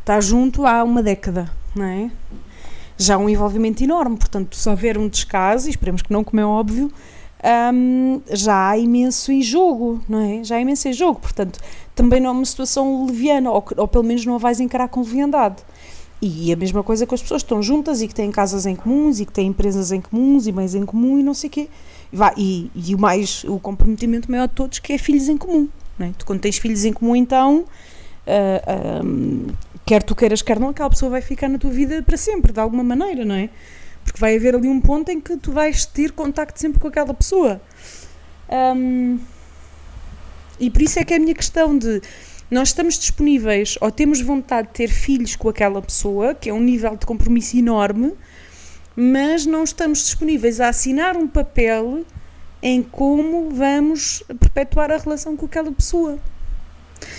[0.00, 2.10] estás junto há uma década, não é?
[2.96, 6.44] Já um envolvimento enorme, portanto, se houver um descaso, e esperemos que não, como é
[6.44, 6.90] óbvio,
[7.44, 10.42] ahm, já há imenso em jogo, não é?
[10.42, 11.60] Já há imenso em jogo, portanto,
[11.94, 14.98] também não é uma situação leviana, ou, ou pelo menos não a vais encarar com
[15.02, 15.62] leviandade.
[16.20, 18.74] E a mesma coisa com as pessoas que estão juntas e que têm casas em
[18.74, 21.52] comuns e que têm empresas em comuns e bens em comum e não sei o
[21.52, 21.68] quê.
[22.36, 25.68] E, e, o mais, o comprometimento maior de todos que é filhos em comum.
[26.00, 26.10] É?
[26.16, 27.66] Tu quando tens filhos em comum então,
[28.26, 29.02] ah,
[29.84, 32.60] quer tu queiras, quer não, aquela pessoa vai ficar na tua vida para sempre, de
[32.60, 33.48] alguma maneira, não é?
[34.04, 37.12] Porque vai haver ali um ponto em que tu vais ter contacto sempre com aquela
[37.14, 37.60] pessoa.
[38.48, 39.18] Ahm,
[40.60, 42.00] e por isso é que é a minha questão de
[42.50, 46.60] nós estamos disponíveis ou temos vontade de ter filhos com aquela pessoa, que é um
[46.60, 48.14] nível de compromisso enorme,
[49.00, 52.04] mas não estamos disponíveis a assinar um papel
[52.60, 56.18] em como vamos perpetuar a relação com aquela pessoa.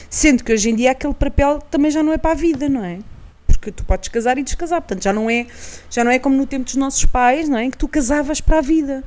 [0.09, 2.83] Sendo que hoje em dia aquele papel também já não é para a vida, não
[2.83, 2.99] é?
[3.47, 5.47] Porque tu podes casar e descasar, portanto já não é,
[5.89, 7.69] já não é como no tempo dos nossos pais, não é?
[7.69, 9.01] Que tu casavas para a vida.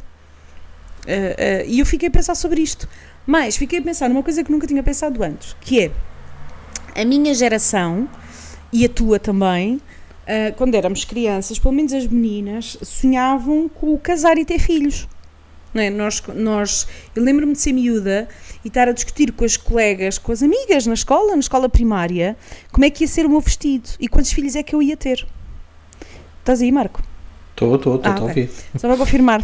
[1.06, 2.88] Ah, ah, e eu fiquei a pensar sobre isto.
[3.26, 5.90] Mas fiquei a pensar numa coisa que nunca tinha pensado antes, que é
[6.98, 8.08] a minha geração
[8.72, 9.78] e a tua também,
[10.26, 15.08] ah, quando éramos crianças, pelo menos as meninas, sonhavam com casar e ter filhos.
[15.74, 15.88] É?
[15.88, 18.28] nós, nós, eu lembro-me de ser miúda
[18.62, 22.36] e estar a discutir com as colegas, com as amigas na escola, na escola primária,
[22.70, 24.98] como é que ia ser o meu vestido e quantos filhos é que eu ia
[24.98, 25.26] ter.
[26.40, 27.02] Estás aí, Marco?
[27.62, 28.50] Estou, estou, estou Ah, a ouvir.
[28.76, 29.42] Só para confirmar.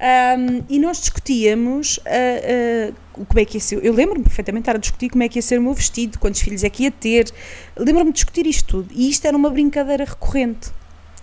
[0.00, 3.84] Ahm, e nós discutíamos ah, ah, como é que ia ser.
[3.84, 6.18] Eu lembro-me perfeitamente de estar a discutir como é que ia ser o meu vestido,
[6.18, 7.30] quantos filhos é que ia ter.
[7.76, 8.88] Lembro-me de discutir isto tudo.
[8.94, 10.70] E isto era uma brincadeira recorrente.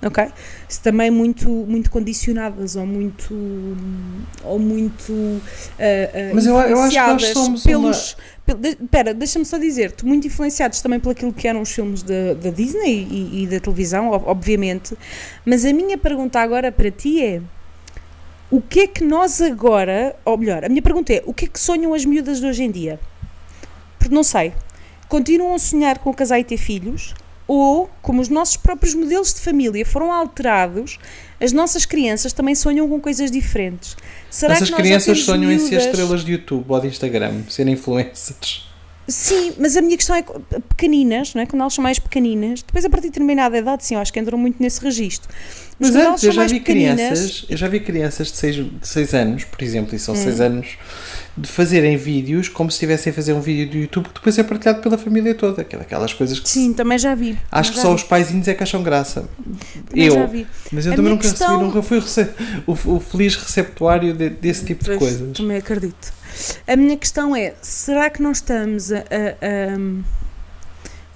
[0.02, 0.28] Ok?
[0.70, 3.34] Se também muito, muito condicionadas ou muito.
[4.44, 5.42] ou muito.
[5.78, 5.84] ah,
[6.14, 8.18] ah, Mas eu- eu acho que nós somos pelos.
[8.46, 12.02] pel- de- Espera, deixa-me só dizer-te, muito influenciados também por aquilo que eram os filmes
[12.02, 14.98] da, da Disney e, e da televisão, ob- obviamente,
[15.46, 17.42] mas a minha pergunta agora para ti é:
[18.50, 21.48] o que é que nós agora, ou melhor, a minha pergunta é: o que é
[21.50, 22.98] que sonham as miúdas de hoje em dia?
[24.00, 24.54] Porque não sei,
[25.10, 27.14] continuam a sonhar com casar e ter filhos?
[27.52, 31.00] Ou, como os nossos próprios modelos de família foram alterados,
[31.42, 33.98] as nossas crianças também sonham com coisas diferentes.
[34.30, 37.42] Será Essas que nós crianças sonham em ser miúdas- estrelas de YouTube ou de Instagram,
[37.50, 38.70] serem influencers.
[39.08, 40.32] Sim, mas a minha questão é que,
[40.70, 41.48] pequeninas, não é?
[41.48, 44.20] quando elas são mais pequeninas, depois a partir de determinada idade, sim, eu acho que
[44.20, 45.28] entram muito nesse registro.
[45.80, 48.56] Mas quando antes eu já mais vi pequeninas- crianças, eu já vi crianças de 6
[48.58, 50.18] de seis anos, por exemplo, e são Hum.
[50.24, 50.78] 6 anos,
[51.38, 54.44] de fazerem vídeos como se estivessem a fazer um vídeo do YouTube que depois é
[54.44, 55.62] partilhado pela família toda.
[55.62, 57.38] Aquela- Aquelas coisas que se- Sim, também já vi.
[57.52, 59.30] acho que já só vi, os paizinhos é que acham graça.
[59.90, 60.48] também eu, já vi.
[60.72, 62.30] mas eu A também nunca questão- recebi, nunca fui rece-
[62.68, 65.38] o, o feliz receptuário de- desse tipo de Pois, coisas.
[65.38, 66.14] Também acredito.
[66.68, 68.98] A minha questão é: será que nós estamos a.
[68.98, 70.10] a-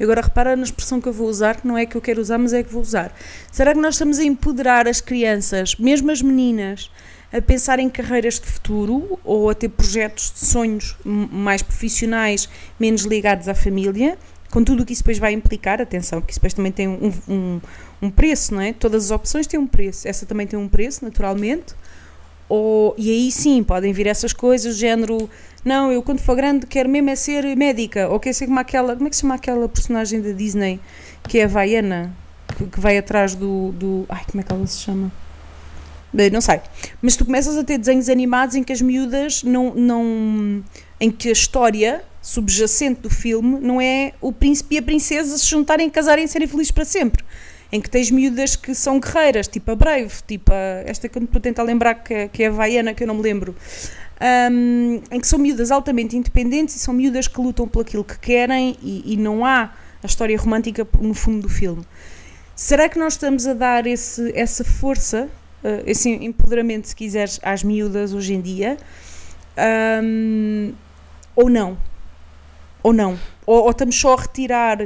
[0.01, 2.37] agora repara na expressão que eu vou usar, que não é que eu quero usar,
[2.37, 3.15] mas é que vou usar.
[3.51, 6.89] Será que nós estamos a empoderar as crianças, mesmo as meninas,
[7.33, 12.47] a pensar em carreiras de futuro ou a ter projetos de sonhos mais profissionais,
[12.79, 14.17] menos ligados à família,
[14.51, 15.81] com tudo o que isso depois vai implicar?
[15.81, 17.61] Atenção, porque isso depois também tem um, um,
[18.03, 18.71] um preço, não é?
[18.71, 20.07] Todas as opções têm um preço.
[20.07, 21.73] Essa também tem um preço, naturalmente.
[22.47, 25.27] Ou, e aí sim, podem vir essas coisas, género,
[25.65, 28.95] não, eu quando for grande quero mesmo é ser médica, ou quero ser como aquela,
[28.95, 30.79] como é que se chama aquela personagem da Disney,
[31.27, 32.15] que é a Vaiana,
[32.55, 35.11] que, que vai atrás do, do, ai, como é que ela se chama?
[36.31, 36.61] Não sei,
[37.01, 40.63] mas tu começas a ter desenhos animados em que as miúdas não, não
[40.99, 45.47] em que a história subjacente do filme não é o príncipe e a princesa se
[45.47, 47.23] juntarem, casarem e serem felizes para sempre.
[47.71, 51.23] Em que tens miúdas que são guerreiras, tipo a Brave, tipo a, esta que eu
[51.23, 53.55] estou a tentar lembrar que é, que é a Vaiana, que eu não me lembro,
[54.19, 58.17] Ahm, em que são miúdas altamente independentes e são miúdas que lutam por aquilo que
[58.17, 61.83] querem e, e não há a história romântica no fundo do filme.
[62.55, 65.29] Será que nós estamos a dar esse, essa força,
[65.85, 68.77] esse empoderamento, se quiseres, às miúdas hoje em dia?
[69.57, 70.73] Ahm,
[71.35, 71.77] ou não?
[72.81, 73.17] Ou não?
[73.45, 74.77] Ou, ou estamos só a retirar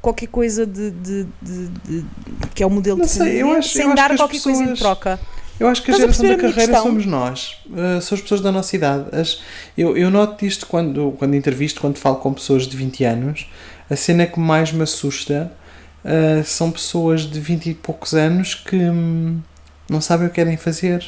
[0.00, 2.04] qualquer coisa de, de- de- de-
[2.54, 4.40] que é o modelo Não de sei, eu acho- sem eu acho dar as qualquer
[4.40, 5.20] coisa em pessoas- troca?
[5.58, 6.82] Eu acho que a Estás geração da a minha carreira questão?
[6.90, 9.04] somos nós, uh, são as pessoas da nossa idade.
[9.16, 9.40] As-
[9.78, 13.46] eu, eu noto isto quando, quando entrevisto, quando falo com pessoas de 20 anos.
[13.88, 15.52] A cena que mais me assusta
[16.04, 19.38] uh, são pessoas de 20 e poucos anos que hum,
[19.88, 21.04] não sabem o que querem fazer.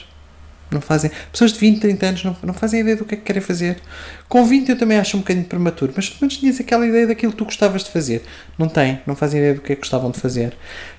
[0.70, 1.10] Não fazem.
[1.30, 3.78] Pessoas de 20, 30 anos não, não fazem ideia do que é que querem fazer.
[4.28, 7.32] Com 20 eu também acho um bocadinho prematuro, mas pelo menos tinhas aquela ideia daquilo
[7.32, 8.24] que tu gostavas de fazer.
[8.58, 10.56] Não têm, não fazem ideia do que é que gostavam de fazer.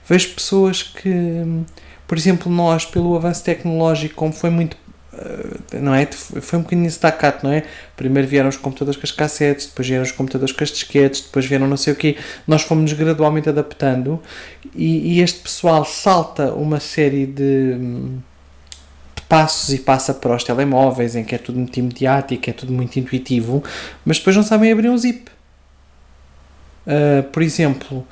[0.07, 1.65] Vejo pessoas que, hum,
[2.07, 4.77] por exemplo, nós, pelo avanço tecnológico, como foi muito.
[5.17, 6.05] Eh, Não é?
[6.05, 7.63] Foi um bocadinho staccato, não é?
[7.95, 11.45] Primeiro vieram os computadores com as cassetes, depois vieram os computadores com as disquetes, depois
[11.45, 12.17] vieram não sei o quê.
[12.47, 14.21] Nós fomos gradualmente adaptando
[14.75, 17.75] e, e este pessoal salta uma série de,
[19.15, 22.71] de passos e passa para os telemóveis em que é tudo muito imediático, é tudo
[22.71, 23.63] muito intuitivo,
[24.05, 25.31] mas depois não sabem abrir um zip.
[26.85, 28.07] Uh, por exemplo,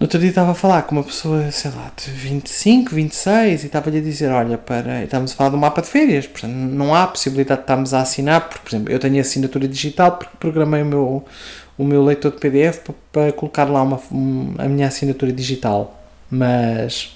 [0.00, 3.66] no outro dia estava a falar com uma pessoa, sei lá, de 25, 26 e
[3.66, 5.04] estava-lhe a dizer: Olha, para.
[5.04, 8.00] Estamos a falar de um mapa de férias, portanto, não há possibilidade de estarmos a
[8.00, 11.24] assinar, porque, por exemplo, eu tenho assinatura digital porque programei o meu,
[11.76, 16.02] o meu leitor de PDF para, para colocar lá uma, um- a minha assinatura digital.
[16.30, 17.14] Mas.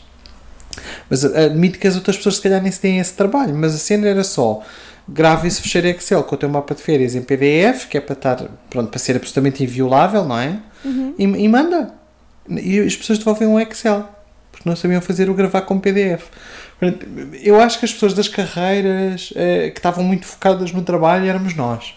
[1.09, 3.78] Mas admito que as outras pessoas, se calhar, nem se têm esse trabalho, mas a
[3.78, 4.61] cena era só.
[5.09, 8.14] Grava esse fecheiro Excel com o teu mapa de férias em PDF, que é para
[8.14, 10.59] estar, pronto, para ser absolutamente inviolável, não é?
[11.18, 11.93] E, e manda.
[12.49, 14.09] E as pessoas devolvem um Excel
[14.55, 16.24] porque não sabiam fazer o gravar com PDF.
[17.42, 21.55] Eu acho que as pessoas das carreiras eh, que estavam muito focadas no trabalho éramos
[21.55, 21.95] nós.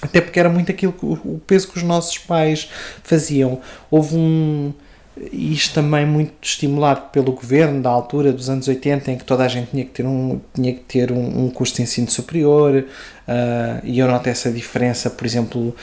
[0.00, 2.70] Até porque era muito aquilo que o peso que os nossos pais
[3.02, 3.60] faziam.
[3.90, 4.72] Houve um.
[5.32, 9.48] Isto também muito estimulado pelo governo da altura dos anos 80, em que toda a
[9.48, 12.84] gente tinha que ter um, tinha que ter um, um curso de ensino superior,
[13.26, 15.74] ah, e eu noto essa diferença, por exemplo,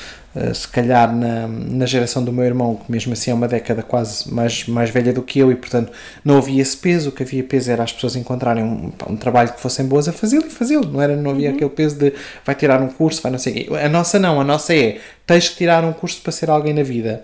[0.53, 4.34] se calhar na, na geração do meu irmão, que mesmo assim é uma década quase
[4.34, 5.91] mais, mais velha do que eu, e portanto
[6.25, 9.53] não havia esse peso, o que havia peso era as pessoas encontrarem um, um trabalho
[9.53, 12.13] que fossem boas a fazê-lo e fazê-lo, não, era, não havia aquele peso de
[12.43, 13.69] vai tirar um curso, vai não sei.
[13.84, 16.84] A nossa não, a nossa é tens que tirar um curso para ser alguém na
[16.84, 17.23] vida.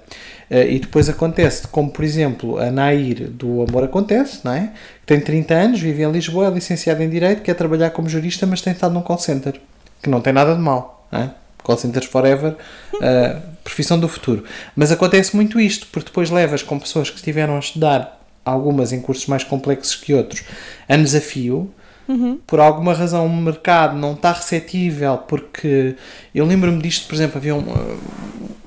[0.49, 4.72] Uh, e depois acontece, como por exemplo a Nair do Amor Acontece, não é?
[5.01, 8.47] que tem 30 anos, vive em Lisboa, é licenciada em Direito, quer trabalhar como jurista,
[8.47, 9.60] mas tem estado num call center,
[10.01, 11.07] que não tem nada de mal.
[11.12, 11.32] Não é?
[11.64, 12.55] Call centers forever,
[12.95, 14.43] uh, profissão do futuro.
[14.76, 19.01] Mas acontece muito isto, porque depois levas com pessoas que estiveram a estudar, algumas em
[19.01, 20.43] cursos mais complexos que outros,
[20.88, 21.72] a desafio,
[22.47, 25.95] por alguma razão o mercado não está receptível, porque
[26.34, 27.64] eu lembro-me disto, por exemplo, havia um,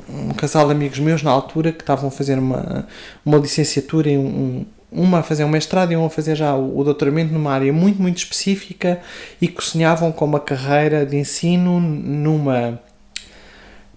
[0.09, 2.87] um casal de amigos meus na altura que estavam a fazer uma,
[3.25, 6.79] uma licenciatura e um, uma a fazer um mestrado e uma a fazer já o,
[6.79, 9.01] o doutoramento numa área muito, muito específica
[9.41, 12.81] e que sonhavam com uma carreira de ensino numa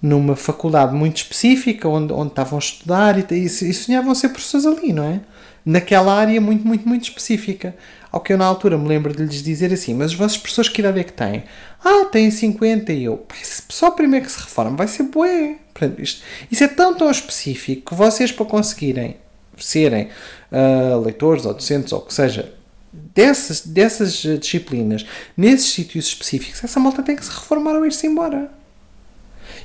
[0.02, 4.94] numa faculdade muito específica onde, onde estavam a estudar e, e, sonhavam ser professores ali,
[4.94, 5.22] não é?
[5.66, 7.76] Naquela área muito, muito, muito específica.
[8.12, 10.70] Ao que eu na altura me lembro de lhes dizer assim, mas os vossos professores
[10.70, 11.44] que idade é que têm?
[11.84, 15.56] Ah, têm 50 e eu, "Pá, se só primeiro que se reforma vai ser bué.
[15.98, 16.22] Isto,
[16.52, 19.18] isso é tão, tão específico que vocês para conseguirem
[19.64, 20.10] serem
[20.52, 22.54] ah, leitores ou docentes ou o que seja,
[23.14, 28.08] dessas, dessas eh, disciplinas, nesses sítios específicos, essa malta tem que se reformar ou ir-se
[28.08, 28.50] embora.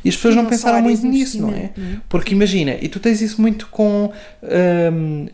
[0.05, 1.70] E as pessoas não, pensaram muito nisso, não é?
[1.76, 2.01] não é?
[2.09, 4.12] Porque imagina, e tu tens isso muito com,
[4.93, 5.26] hum,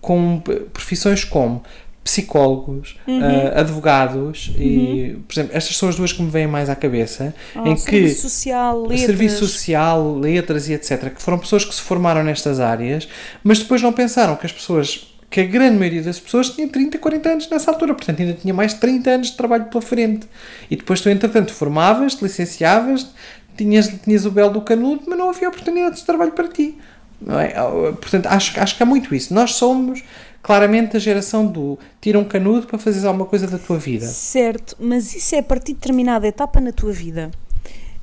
[0.00, 0.42] com
[0.72, 1.62] profissões como
[2.04, 3.20] psicólogos, Uhum.
[3.22, 7.34] ah, advogados e, por exemplo, estas são as duas que me vêm mais à cabeça,
[7.56, 9.00] Ah, em que serviço social, letras.
[9.00, 13.08] serviço social, letras e etc, que foram pessoas que se formaram nestas áreas,
[13.42, 16.96] mas depois não pensaram que as pessoas que a grande maioria das pessoas tinha 30,
[16.96, 20.28] 40 anos nessa altura, portanto ainda tinha mais de 30 anos de trabalho pela frente.
[20.70, 23.08] E depois tu, entretanto, formavas, licenciavas,
[23.56, 26.78] tinhas, tinhas o belo do canudo, mas não havia oportunidades de trabalho para ti.
[27.26, 27.92] É?
[27.94, 29.34] Portanto, acho, acho que há muito isso.
[29.34, 30.04] Nós somos
[30.44, 34.06] claramente a geração do tira um canudo para fazeres alguma coisa da tua vida.
[34.06, 37.30] Certo, mas isso é a partir de determinada etapa na tua vida.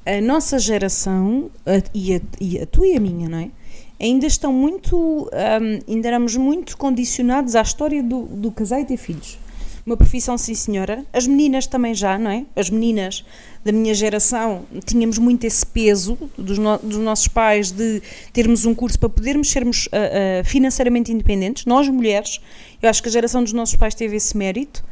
[0.03, 3.49] A nossa geração, a- e, a, e a tua e a minha, não é?
[3.99, 4.97] Ainda estão muito,
[5.31, 9.37] hum, ainda éramos muito condicionados à história do, do casar e ter filhos.
[9.85, 11.03] Uma profissão, sim senhora.
[11.11, 12.45] As meninas também já, não é?
[12.55, 13.25] As meninas
[13.65, 18.01] da minha geração tínhamos muito esse peso dos, no- dos nossos pais de
[18.31, 19.97] termos um curso para podermos sermos ah,
[20.41, 21.65] ah, financeiramente independentes.
[21.65, 22.39] Nós, mulheres,
[22.81, 24.83] eu acho que a geração dos nossos pais teve esse mérito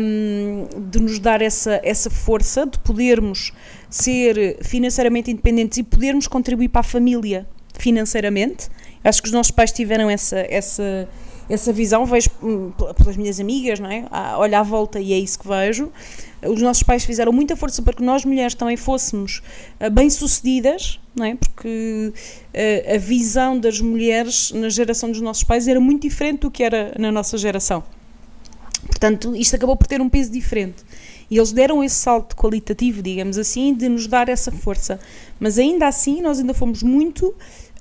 [0.00, 3.52] hum, de nos dar essa, essa força de podermos
[3.90, 7.46] ser financeiramente independentes e podermos contribuir para a família
[7.76, 8.68] financeiramente.
[9.02, 11.08] Acho que os nossos pais tiveram essa, essa,
[11.48, 14.06] essa visão, vejo hum, pel- pelas minhas amigas, não é?
[14.38, 15.90] Olho à volta e é isso que vejo.
[16.42, 19.42] Os nossos pais fizeram muita força para que nós mulheres também fôssemos
[19.80, 21.34] ah, bem-sucedidas, não é?
[21.34, 22.12] Porque
[22.54, 26.62] ah, a visão das mulheres na geração dos nossos pais era muito diferente do que
[26.62, 27.82] era na nossa geração.
[28.86, 30.84] Portanto, isto acabou por ter um peso diferente.
[31.30, 35.00] E eles deram esse salto qualitativo, digamos assim, de nos dar essa força.
[35.40, 37.34] Mas ainda assim, nós ainda fomos muito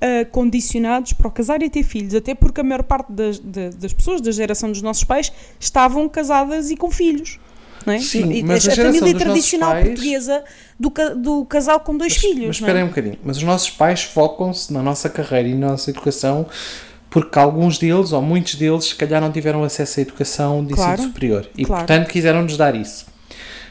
[0.05, 3.69] ah, condicionados para o casar e ter filhos, até porque a maior parte das, da-
[3.69, 7.39] das pessoas da geração dos nossos pais estavam casadas e com filhos.
[7.85, 7.99] Não é?
[7.99, 10.43] Sim, E mas a, a família tradicional pais- portuguesa
[10.79, 12.45] do, do casal com dois filhos.
[12.47, 12.59] Mas é?
[12.59, 13.17] espera aí um bocadinho.
[13.23, 16.45] Mas os nossos pais focam-se na nossa carreira e na nossa educação
[17.09, 20.93] porque alguns deles, ou muitos deles, se calhar não tiveram acesso à educação de Claro,
[20.93, 21.47] ensino superior.
[21.57, 21.85] E, claro.
[21.85, 23.05] portanto, quiseram-nos dar isso.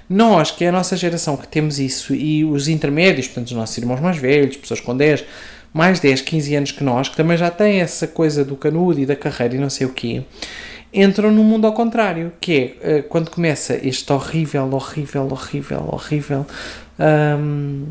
[0.09, 3.77] Nós, que é a nossa geração que temos isso, e os intermédios, portanto, os nossos
[3.79, 5.25] irmãos mais velhos, pessoas com 10,
[5.73, 9.07] mais 10, 15 anos que nós, que também já têm essa coisa do canudo e
[9.07, 10.23] da carreira e não sei o quê,
[10.93, 16.47] entram no mundo ao contrário, que é eh, quando começa este horrível, horrível, horrível, horrível,
[17.39, 17.87] hum,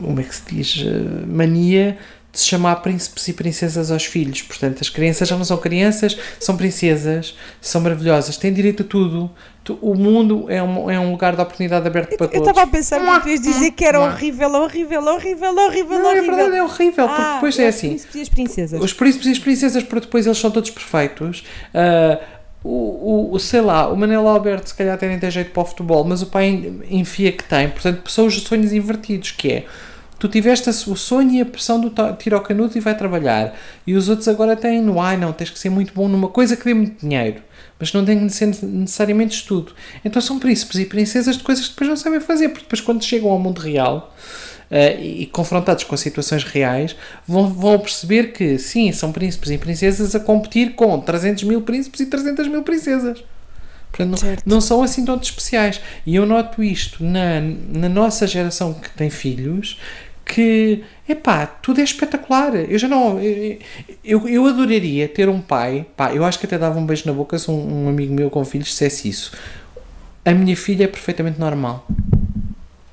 [0.00, 1.96] como é que se diz, eh, mania
[2.32, 4.40] de se chamar príncipes e princesas aos filhos.
[4.40, 9.30] Portanto, as crianças já não são crianças, são princesas, são maravilhosas, têm direito a tudo.
[9.62, 12.48] Tu- O mundo é um, é um lugar de oportunidade aberto para Eu todos.
[12.48, 16.14] estava a pensar que tu ias dizer que era horrível, horrível, horrível, horrível, Não, é
[16.14, 16.34] horrível.
[16.36, 17.88] verdade, é horrível, porque Ah, depois é os assim.
[17.90, 18.82] príncipes e as princesas.
[18.82, 21.44] Os príncipes e as princesas, para depois eles são todos perfeitos.
[21.74, 22.18] Ah,
[22.64, 25.66] o, o, sei lá, o Manel Alberto se calhar até nem tem jeito para o
[25.66, 27.68] futebol, mas o pai en- enfia que tem.
[27.68, 29.64] Portanto, são os sonhos invertidos, que é
[30.22, 33.58] tu tiveste o sonho e a pressão do tiro ao canudo e vai trabalhar.
[33.84, 36.56] E os outros agora têm no ai não, tens que ser muito bom numa coisa
[36.56, 37.42] que dê muito dinheiro.
[37.76, 39.74] Mas não tem que ser necessariamente estudo.
[40.04, 43.02] Então são príncipes e princesas de coisas que depois não sabem fazer, porque depois quando
[43.02, 44.14] chegam ao mundo real
[44.70, 46.94] eh, e, e confrontados com situações reais,
[47.26, 51.98] vão, vão perceber que sim, são príncipes e princesas a competir com 300 mil príncipes
[51.98, 53.24] e 300 mil princesas.
[53.90, 55.80] Portanto, não, não são assim tão especiais.
[56.06, 59.78] E eu noto isto na, na nossa geração que tem filhos,
[60.24, 62.54] que, epá, tudo é espetacular.
[62.54, 63.20] Eu já não...
[63.20, 63.58] Eu,
[64.04, 67.12] eu, eu adoraria ter um pai, pá, eu acho que até dava um beijo na
[67.12, 69.32] boca se um, um amigo meu com filhos dissesse isso.
[70.24, 71.86] A minha filha é perfeitamente normal.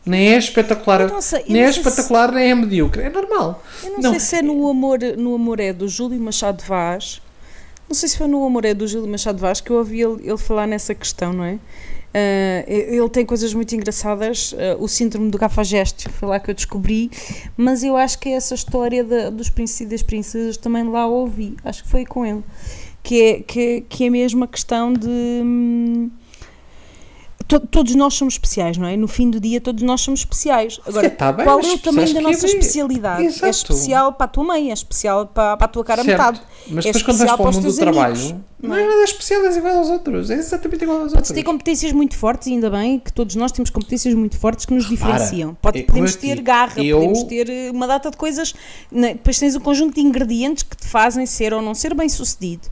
[0.05, 3.03] Nem é espetacular, Eu não sei, nem não é sei se- espetacular, nem é medíocre.
[3.03, 3.63] É normal.
[3.83, 4.11] Eu não, Não.
[4.11, 7.21] sei se é no amor, no amor é do Júlio Machado Vaz.
[7.87, 10.21] Não sei se foi no amor é do Júlio Machado Vaz que eu ouvi ele,
[10.23, 11.59] ele falar nessa questão, não é?
[12.13, 16.55] Ah, ele tem coisas muito engraçadas, ah, o síndrome do cafajeste, foi lá que eu
[16.55, 17.09] descobri,
[17.55, 21.05] mas eu acho que é essa história da- dos príncipes e das princesas também lá
[21.07, 22.43] ouvi, acho que foi com ele,
[23.03, 25.07] que é, que, que é mesmo a questão de.
[25.07, 26.09] hum,
[27.47, 28.95] to- todos nós somos especiais, não é?
[28.95, 30.79] No fim do dia, todos nós somos especiais.
[30.85, 33.23] Agora, tá bem, qual é o tamanho da nossa é- especialidade?
[33.23, 33.47] É Exato.
[33.49, 36.17] especial para a tua mãe, é especial para, para a tua cara Certo.
[36.17, 36.41] metade.
[36.69, 38.31] Mas É depois quando vais para o mundo do trabalho, amigos,
[38.61, 38.87] não não é é?
[38.87, 40.29] nada especial, és igual aos outros.
[40.29, 41.35] É exatamente igual aos Podes outros.
[41.35, 44.73] ter competências muito fortes, e ainda bem que todos nós temos competências muito fortes que
[44.73, 45.55] nos diferenciam.
[45.61, 48.53] Pode, é podemos ter garra, eu- podemos ter eh, uma data de coisas.
[48.91, 49.13] né?
[49.13, 52.67] Depois tens um conjunto de ingredientes que te fazem ser ou não ser bem sucedido.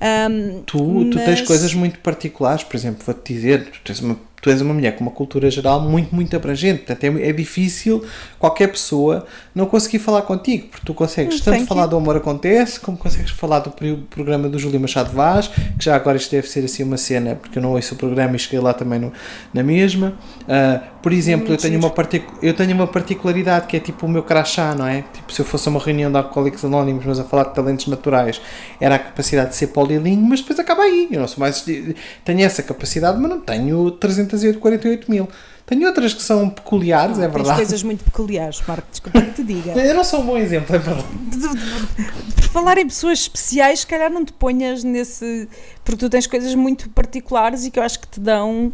[0.00, 0.78] Ahm, Tu,
[1.10, 4.60] tu tens mas- coisas muito particulares, por exemplo, vou-te dizer, tu, tens uma, tu és
[4.60, 8.04] uma mulher com uma cultura geral muito, muito abrangente, portanto é, é difícil
[8.38, 12.78] qualquer pessoa não conseguir falar contigo, porque tu consegues Hum, tanto falar do Amor Acontece,
[12.78, 13.72] como consegues falar do
[14.08, 17.58] programa do Júlio Machado Vaz, que já agora isto deve ser assim uma cena, porque
[17.58, 19.12] eu não ouço o programa e cheguei lá também no-
[19.52, 20.14] na mesma.
[20.48, 21.92] Ah, por exemplo, eu tenho, uma
[22.42, 25.02] eu tenho uma particularidade que é tipo o meu crachá, não é?
[25.12, 27.86] Tipo, se eu fosse a uma reunião de Alcoólicos Anónimos, mas a falar de talentos
[27.86, 28.40] naturais,
[28.80, 31.08] era a capacidade de ser polilingue, mas depois acaba aí.
[31.10, 31.64] Eu não sou mais.
[32.24, 35.28] Tenho essa capacidade, mas não tenho 348 mil.
[35.68, 37.56] Tenho outras que são peculiares, é verdade.
[37.56, 39.72] coisas muito peculiares, Marco, desculpa que te diga.
[39.78, 41.06] Eu não sou um bom exemplo, é verdade.
[42.34, 45.46] Por falar em pessoas especiais, se calhar não te ponhas nesse.
[45.88, 48.70] Porque tu tens coisas muito particulares e que eu acho que te dão.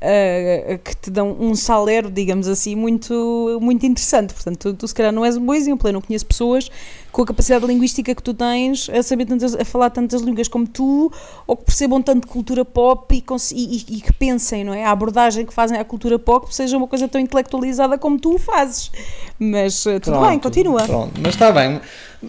[0.00, 4.34] eh, que te dão um salero, digamos assim, muito, muito interessante.
[4.34, 5.88] Portanto, tu, tu se calhar não és um bom exemplo.
[5.88, 6.70] Eu não conheço pessoas
[7.10, 10.66] com a capacidade linguística que tu tens a saber tantas, a falar tantas línguas como
[10.68, 11.10] tu,
[11.46, 14.84] ou que percebam tanto de cultura pop e, e- e- que pensem, não é?
[14.84, 18.38] A abordagem que fazem à cultura pop seja uma coisa tão intelectualizada como tu o
[18.38, 18.92] fazes.
[19.38, 20.84] Mas eh, tudo bem, Pronto, continua.
[20.84, 21.80] Pronto, mas está bem.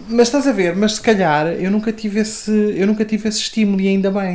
[0.08, 3.38] Mas estás a ver, mas se calhar eu nunca tive esse, eu nunca tive esse
[3.40, 4.29] estímulo e ainda bem.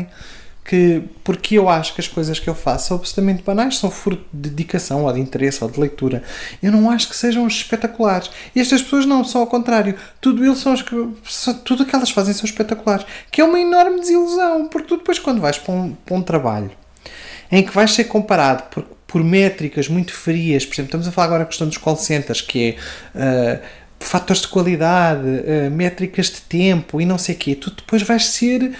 [0.63, 4.25] Que, porque eu acho que as coisas que eu faço são absolutamente banais, são fruto
[4.33, 6.23] de dedicação ou de interesse ou de leitura.
[6.61, 8.31] Eu não acho que sejam espetaculares.
[8.55, 9.95] E estas pessoas não, são ao contrário.
[10.19, 10.73] Tudo, eles são,
[11.63, 13.05] tudo o que elas fazem são espetaculares.
[13.31, 16.71] Que é uma enorme desilusão, porque tu depois quando vais para um, para um trabalho
[17.51, 21.27] em que vais ser comparado por, por métricas muito frias, por exemplo, estamos a falar
[21.27, 22.75] agora da questão dos call centers, que
[23.15, 23.61] é ah,
[23.99, 28.25] fatores de qualidade, uh, métricas de tempo e não sei o quê, tu depois vais
[28.27, 28.73] ser.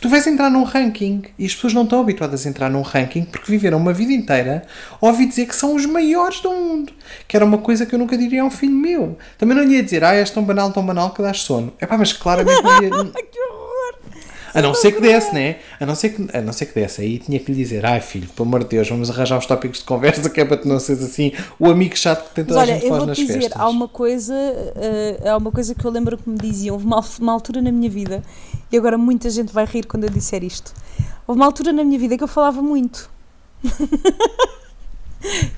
[0.00, 3.22] Tu vais entrar num ranking e as pessoas não estão habituadas a entrar num ranking
[3.22, 4.64] porque viveram uma vida inteira
[5.00, 6.92] a ouvir dizer que são os maiores do mundo.
[7.28, 9.16] Que era uma coisa que eu nunca diria a um filho meu.
[9.38, 11.72] Também não ia dizer, ah, és tão banal, tão banal que dás sono.
[11.78, 12.90] É pá, mas claramente não ia.
[13.30, 13.59] que horror!
[14.54, 15.56] A não ser que desse, né?
[15.78, 17.00] A não ser que, a não ser que desse.
[17.00, 19.78] Aí tinha que lhe dizer: ai filho, pelo amor de Deus, vamos arranjar os tópicos
[19.78, 22.66] de conversa que é para tu não seres assim o amigo chato que Mas a
[22.66, 23.60] gente faz nas dizer, festas.
[23.60, 27.04] há uma coisa, eh, há uma coisa que eu lembro que me diziam, houve uma,
[27.20, 28.22] uma altura na minha vida,
[28.70, 30.72] e agora muita gente vai rir quando eu disser isto.
[31.26, 33.10] Houve uma altura na minha vida que eu falava muito.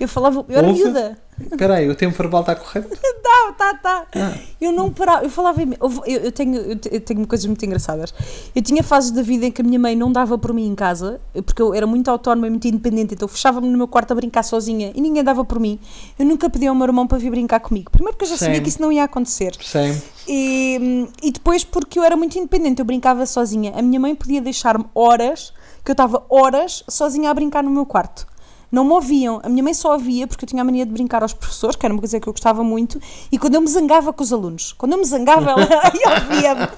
[0.00, 0.82] eu falava, eu era Houve?
[0.84, 1.18] miúda.
[1.40, 2.88] Espera aí, o tempo verbal está correto?
[3.32, 4.06] Tá, tá, tá.
[4.14, 4.38] Ah.
[4.60, 8.12] Eu não parava, eu falava, eu, eu tenho, eu te- eu tenho coisas muito engraçadas.
[8.54, 10.74] Eu tinha fases da vida em que a minha mãe não dava por mim em
[10.74, 14.14] casa, porque eu era muito autónoma e muito independente, então fechava-me no meu quarto a
[14.14, 15.78] brincar sozinha e ninguém dava por mim.
[16.18, 17.90] Eu nunca pedi ao meu irmão para vir brincar comigo.
[17.90, 18.62] Primeiro porque eu já sabia Sim.
[18.62, 19.54] que isso não ia acontecer.
[19.60, 20.00] Sim.
[20.28, 23.72] E, e depois porque eu era muito independente, eu brincava sozinha.
[23.74, 25.54] A minha mãe podia deixar-me horas,
[25.84, 28.26] que eu estava horas sozinha a brincar no meu quarto.
[28.72, 29.38] Não me ouviam.
[29.42, 31.84] A minha mãe só ouvia porque eu tinha a mania de brincar aos professores, que
[31.84, 32.98] era uma coisa que eu gostava muito,
[33.30, 34.72] e quando eu me zangava com os alunos.
[34.72, 35.60] Quando eu me zangava, ela
[36.32, 36.68] ouvia-me.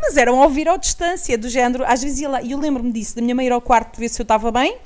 [0.00, 1.84] Mas eram a ouvir à distância, do género.
[1.86, 4.08] Às vezes ia lá, e eu lembro-me disso, da minha mãe ir ao quarto ver
[4.08, 4.78] se eu estava bem,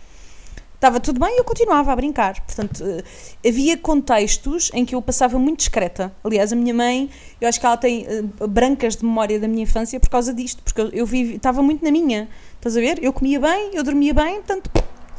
[0.74, 2.40] estava tudo bem e eu continuava a brincar.
[2.40, 6.12] Portanto, eh, havia contextos em que eu passava muito discreta.
[6.24, 7.08] Aliás, a minha mãe,
[7.40, 10.60] eu acho que ela tem eh, brancas de memória da minha infância por causa disto,
[10.64, 12.28] porque eu, eu vivi, estava muito na minha.
[12.56, 12.98] Estás a ver?
[13.00, 14.68] Eu comia bem, eu dormia bem, portanto,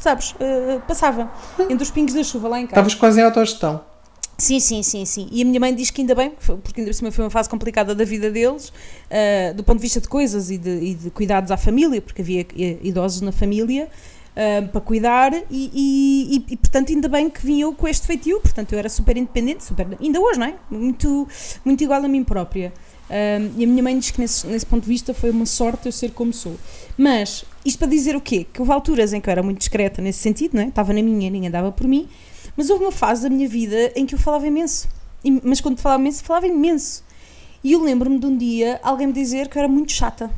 [0.04, 2.80] sabes, eh, passava entre os pingos da chuva lá em casa.
[2.80, 3.80] Estavas quase em autogestão.
[4.36, 5.28] Sim, sim, sim, sim.
[5.30, 6.32] E a minha mãe diz que ainda bem,
[6.62, 8.72] porque ainda por cima foi uma fase complicada da vida deles,
[9.10, 12.20] ah, do ponto de vista de coisas e de, e de cuidados à família, porque
[12.20, 12.46] havia
[12.82, 13.88] idosos na família
[14.36, 18.40] ah, para cuidar, e, e, e, portanto ainda bem que vim eu com este feitio,
[18.40, 20.54] portanto eu era super independente, super, ainda hoje, não é?
[20.68, 21.28] Muito,
[21.64, 22.72] muito igual a mim própria.
[23.08, 25.86] Ah, e a minha mãe diz que nesse, nesse ponto de vista foi uma sorte
[25.86, 26.56] eu ser como sou.
[26.98, 28.46] Mas, isto para dizer o quê?
[28.52, 30.66] Que houve alturas em que eu era muito discreta nesse sentido, não é?
[30.68, 32.08] Estava na minha, ninguém dava por mim,
[32.56, 34.88] mas houve uma fase da minha vida em que eu falava imenso.
[35.24, 37.02] E- Mas quando falava imenso, falava imenso.
[37.62, 40.30] E eu lembro-me de um dia alguém me dizer que eu era muito chata.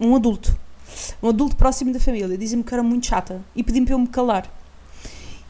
[0.00, 0.58] Um adulto.
[1.22, 2.36] Um adulto próximo da família.
[2.36, 3.40] Dizia-me que eu era muito chata.
[3.54, 4.52] E pediu-me para eu me calar.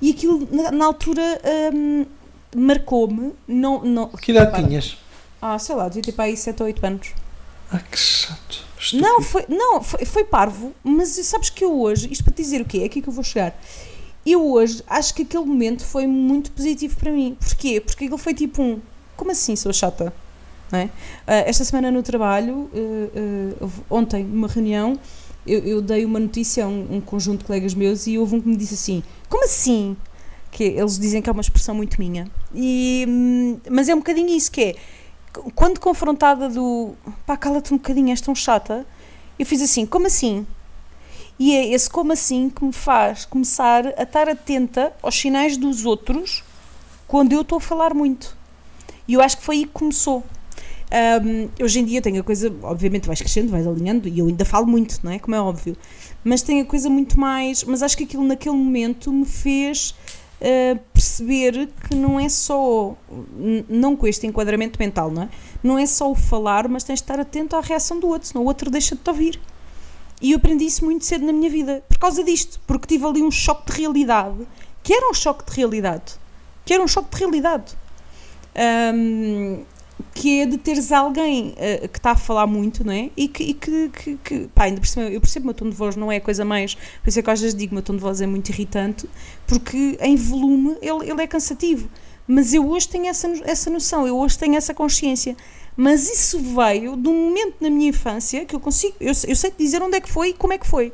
[0.02, 1.22] E aquilo, na, na altura,
[1.74, 2.04] hum,
[2.54, 3.32] marcou-me.
[3.46, 4.98] Não, não, Que idade tinhas?
[5.40, 7.08] Ah, sei lá, devia ter para aí 7 ou 8 anos.
[7.70, 8.64] Ah, que chato.
[8.78, 9.02] Estúpido.
[9.08, 12.60] Não, foi, não foi, foi parvo, mas sabes que eu hoje, isto para te dizer
[12.60, 12.78] o quê?
[12.78, 13.58] É aqui que eu vou chegar.
[14.24, 17.36] Eu hoje acho que aquele momento foi muito positivo para mim.
[17.40, 17.80] Porquê?
[17.80, 18.80] Porque aquilo foi tipo um.
[19.16, 20.12] Como assim sou chata?
[20.70, 20.88] É?
[21.26, 24.98] Ah, esta semana no trabalho, eh, houve- ontem, numa reunião,
[25.46, 28.40] eu, eu dei uma notícia a um, um conjunto de colegas meus e houve um
[28.40, 29.96] que me disse assim: Como assim?
[30.50, 32.28] Que eles dizem que é uma expressão muito minha.
[32.54, 34.74] E, hum, mas é um bocadinho isso que é
[35.54, 36.94] quando confrontada do
[37.26, 38.86] pá, cala-te um bocadinho, és tão chata,
[39.38, 40.46] eu fiz assim, como assim?
[41.38, 45.84] E é esse como assim que me faz começar a estar atenta aos sinais dos
[45.86, 46.42] outros
[47.06, 48.36] quando eu estou a falar muito.
[49.06, 50.24] E eu acho que foi aí que começou.
[50.90, 54.44] Ahm, hoje em dia tenho a coisa, obviamente vais crescendo, vais alinhando, e eu ainda
[54.44, 55.18] falo muito, não é?
[55.18, 55.76] Como é óbvio.
[56.24, 57.62] Mas tenho a coisa muito mais.
[57.64, 59.94] Mas acho que aquilo naquele momento me fez
[60.40, 62.96] ah, perceber que não é só.
[63.68, 65.28] Não com este enquadramento mental, não é?
[65.62, 68.44] Não é só o falar, mas tens de estar atento à reação do outro, senão
[68.44, 69.40] o outro deixa de ouvir.
[70.20, 73.22] E eu aprendi isso muito cedo na minha vida, por causa disto, porque tive ali
[73.22, 74.46] um choque de realidade,
[74.82, 76.14] que era um choque de realidade,
[76.64, 77.76] que era um choque de realidade,
[78.58, 79.64] Ahm,
[80.14, 83.10] que é de teres alguém ah, que está a falar muito, não é?
[83.16, 85.70] E que, e que, que, que pá, ainda cima, eu percebo que o meu tom
[85.70, 87.74] de voz não é a coisa mais, por isso é que às vezes digo que
[87.74, 89.08] o meu tom de voz é muito irritante,
[89.46, 91.88] porque em volume ele, ele é cansativo.
[92.26, 95.34] Mas eu hoje tenho essa, essa noção, eu hoje tenho essa consciência.
[95.74, 99.50] Mas isso veio de um momento na minha infância que eu consigo, eu, eu sei
[99.50, 100.92] te dizer onde é que foi e como é que foi.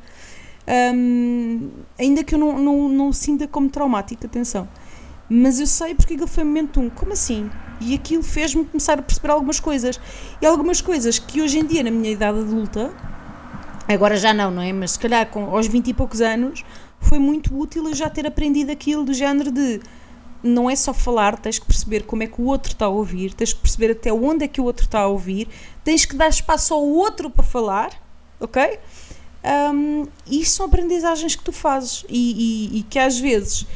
[0.94, 4.68] Hum, ainda que eu não, não, não sinta como traumático, atenção.
[5.28, 7.50] Mas eu sei porque aquilo foi momento um, como assim?
[7.80, 9.98] E aquilo fez-me começar a perceber algumas coisas.
[10.40, 12.92] E algumas coisas que hoje em dia, na minha idade adulta,
[13.88, 14.72] agora já não, não é?
[14.72, 16.64] Mas se calhar com, aos 20 e poucos anos,
[17.00, 19.80] foi muito útil eu já ter aprendido aquilo do género de
[20.42, 23.32] não é só falar, tens que perceber como é que o outro está a ouvir,
[23.32, 25.48] tens que perceber até onde é que o outro está a ouvir,
[25.82, 27.90] tens que dar espaço ao outro para falar,
[28.38, 28.78] ok?
[29.72, 33.66] Um, e isto são aprendizagens que tu fazes e, e- e que às vezes,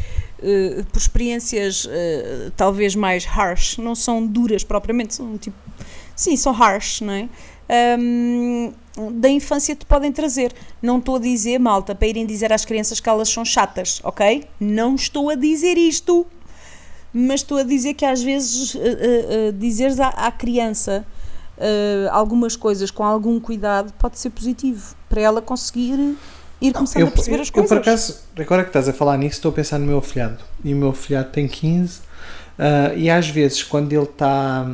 [0.42, 5.56] eh, por experiências eh, talvez mais harsh, não são duras propriamente, são tipo,
[6.14, 7.28] sim, são harsh, não é?
[7.98, 8.72] Um,
[9.12, 10.52] da infância te podem trazer.
[10.82, 14.44] Não estou a dizer, malta, para irem dizer às crianças que elas são chatas, ok?
[14.58, 16.26] Não estou a dizer isto.
[17.12, 21.06] mas estou a dizer que às vezes uh, uh, dizeres à, à criança
[21.56, 26.16] uh, algumas coisas com algum cuidado pode ser positivo para ela conseguir
[26.60, 27.70] ir começando eu, a perceber as coisas.
[27.70, 30.38] Eu, por acaso, agora que estás a falar nisso, estou a pensar no meu afilhado.
[30.64, 32.08] E o meu afilhado tem 15.
[32.58, 34.66] Uh, e às vezes, quando ele está,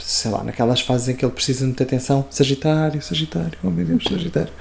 [0.00, 3.86] sei lá, naquelas fases em que ele precisa de muita atenção, Sagitário, Sagitário, oh meu
[3.86, 4.52] Deus, Sagitário,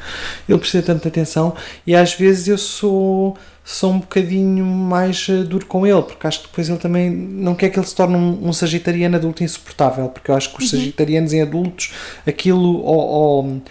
[0.48, 1.56] ele precisa de tanta atenção,
[1.88, 3.36] e às vezes eu sou,
[3.66, 7.56] sou um bocadinho mais uh, duro com ele, porque acho que depois ele também não
[7.56, 10.72] quer que ele se torne um, um sagitariano adulto insuportável, porque eu acho que os
[10.72, 10.78] uhum.
[10.78, 11.92] sagitarianos em adultos,
[12.28, 13.62] aquilo ou, ou,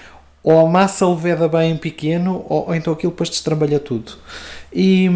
[0.42, 4.12] ou a massa leveda bem pequeno, ou, ou então aquilo depois destrabalha tudo.
[4.72, 5.08] E.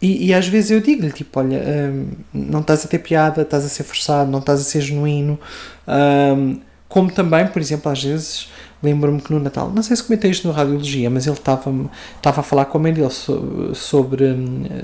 [0.00, 3.64] E, e, às vezes eu digo-lhe, tipo, olha, hum, não estás a ter piada, estás
[3.64, 5.40] a ser forçado, não estás a ser genuíno.
[5.88, 8.48] Hum, como também, por exemplo, às vezes
[8.82, 11.72] lembro-me que no Natal, não sei se comentei isto no Radiologia, mas ele estava
[12.16, 14.36] estava a falar com a mãe dele sobre,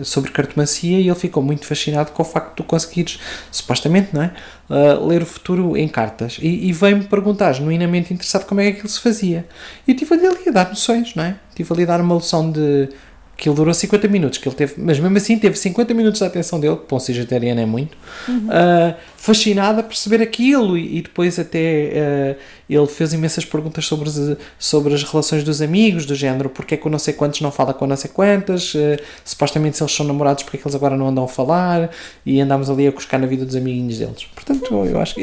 [0.02, 3.18] sobre cartomancia e ele ficou muito fascinado com o facto de tu conseguires,
[3.50, 4.32] supostamente, não é?
[4.68, 6.38] Uh, ler o futuro em cartas.
[6.40, 9.46] E, e veio-me perguntar, genuinamente interessado, como é que aquilo se fazia.
[9.86, 11.36] E eu estive ali a dar noções, não é?
[11.50, 12.88] Estive ali a dar uma lição de
[13.42, 16.24] que ele durou 50 minutos, que ele teve, mas mesmo assim teve 50 minutos de
[16.24, 18.46] atenção dele, que para um vegetariano é muito, uhum.
[18.46, 22.40] uh, fascinado a perceber aquilo e, e depois até uh,
[22.70, 26.76] ele fez imensas perguntas sobre, as, sobre as relações dos amigos, do género, porque é
[26.76, 29.92] que o não sei quantos não fala com não sei quantas, uh, supostamente se eles
[29.92, 31.90] são namorados, porque é que eles agora não andam a falar,
[32.24, 34.24] e andámos ali a cuscar na vida dos amiguinhos deles.
[34.36, 35.22] Portanto, eu acho que...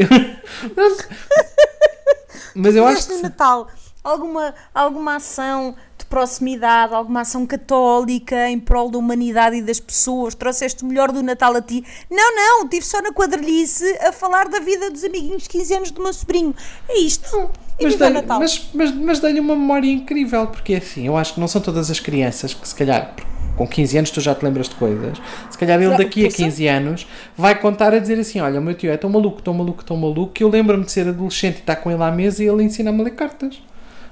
[2.54, 3.14] mas eu acho que...
[3.24, 3.70] Natal,
[4.04, 5.74] alguma, alguma ação
[6.10, 11.22] proximidade, alguma ação católica em prol da humanidade e das pessoas, trouxeste o melhor do
[11.22, 11.84] Natal a ti.
[12.10, 15.92] Não, não, estive só na quadrilhice a falar da vida dos amiguinhos de 15 anos
[15.92, 16.54] do meu sobrinho.
[16.90, 17.50] É isto.
[17.80, 18.40] E mas dei, Natal.
[18.40, 21.62] Mas, mas, mas dei-lhe uma memória incrível, porque é assim, eu acho que não são
[21.62, 23.16] todas as crianças que se calhar
[23.56, 25.18] com 15 anos tu já te lembras de coisas.
[25.50, 27.08] Se calhar ele daqui a 15 anos
[27.38, 29.98] vai contar a dizer assim: Olha, o meu tio é tão maluco, tão maluco, tão
[29.98, 32.64] maluco, que eu lembro-me de ser adolescente e estar com ele à mesa e ele
[32.64, 33.62] ensina-me a ler cartas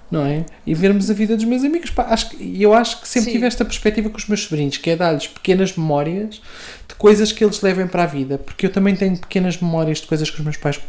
[0.09, 0.45] não é?
[0.65, 1.89] E vermos a vida dos meus amigos.
[1.89, 3.35] Pá, acho que, eu acho que sempre Sim.
[3.35, 6.41] tive esta perspectiva com os meus sobrinhos, que é dar-lhes pequenas memórias
[6.87, 10.07] de coisas que eles levem para a vida, porque eu também tenho pequenas memórias de
[10.07, 10.79] coisas que os meus pais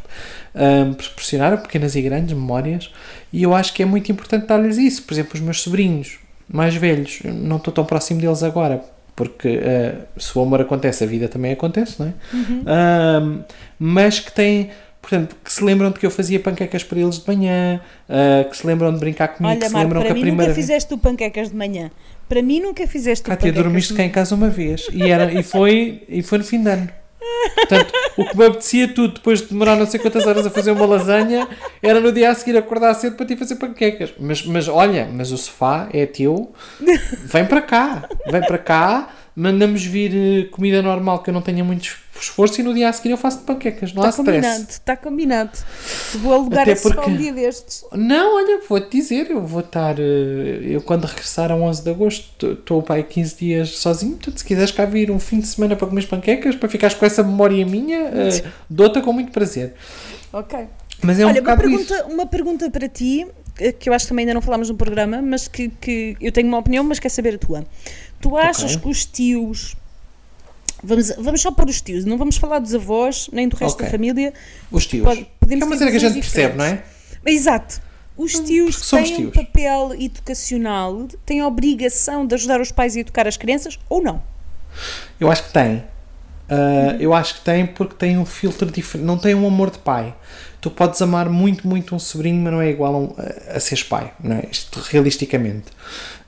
[0.55, 2.91] um, proporcionaram, pequenas e grandes memórias,
[3.33, 5.03] e eu acho que é muito importante dar-lhes isso.
[5.03, 8.83] Por exemplo, os meus sobrinhos mais velhos, não estou tão próximo deles agora,
[9.15, 12.15] porque uh, se o amor acontece, a vida também acontece, não é?
[12.33, 12.65] Uhum.
[12.65, 13.45] Um,
[13.79, 14.71] mas que têm
[15.09, 18.57] portanto, que se lembram de que eu fazia panquecas para eles de manhã, uh, que
[18.57, 20.53] se lembram de brincar comigo, Olha, que se Marco, lembram para que a mim primeira
[20.53, 21.91] nunca fizeste tu panquecas de manhã.
[22.29, 25.43] Para mim nunca fizeste tu Cátia, dormiste cá em casa uma vez e, era, e,
[25.43, 26.89] foi, e foi no fim de ano.
[27.55, 30.73] Portanto, o que me apetecia tudo, depois de demorar não sei quantas horas a fazer
[30.73, 31.49] uma lasanha,
[31.83, 34.13] era no dia a seguir acordar cedo para ti fazer panquecas.
[34.19, 36.53] Mas, mas olha, mas o sofá é teu,
[37.25, 41.63] vem para cá, vem para cá, mandamos vir eh, comida normal que eu não tenha
[41.63, 44.27] muito esforço e no dia a seguir eu faço de panquecas, não tá há stress.
[44.27, 45.59] Combinado, está combinado.
[46.15, 47.09] Vou alugar Até porque...
[47.09, 47.85] um dia destes.
[47.93, 52.53] Não, olha, vou-te dizer, eu vou estar, eh, eu quando regressar a 11 de agosto,
[52.53, 55.77] estou para aí 15 dias sozinho, portanto se quiseres cá vir um fim de semana
[55.77, 59.75] para comer panquecas, para ficares com essa memória minha, uh, dou-te com muito prazer.
[60.33, 60.67] Ok.
[61.01, 62.05] Mas é Olha, um uma pergunta, isso.
[62.09, 63.25] uma pergunta para ti,
[63.79, 66.49] que eu acho que também ainda não falámos no programa, mas que, que eu tenho
[66.49, 67.65] uma opinião, mas quero saber a tua.
[68.21, 68.79] Tu achas okay.
[68.79, 69.77] que os tios.
[70.83, 73.87] Vamos, vamos só para os tios, não vamos falar dos avós nem do resto okay.
[73.87, 74.33] da família.
[74.71, 75.05] Os tios.
[75.41, 76.85] podemos é uma cena que a gente percebe, não é?
[77.27, 77.81] Exato.
[78.17, 79.29] Os hum, tios têm tios.
[79.29, 84.03] um papel educacional, têm a obrigação de ajudar os pais a educar as crianças ou
[84.03, 84.23] não?
[85.21, 85.85] Eu acho que têm.
[86.51, 89.79] Uh, eu acho que tem porque tem um filtro diferente, não tem um amor de
[89.79, 90.15] pai.
[90.61, 93.61] Tu podes amar muito, muito um sobrinho, mas não é igual a, um, a, a
[93.61, 94.49] seres pai, não é?
[94.51, 95.67] Isto realisticamente.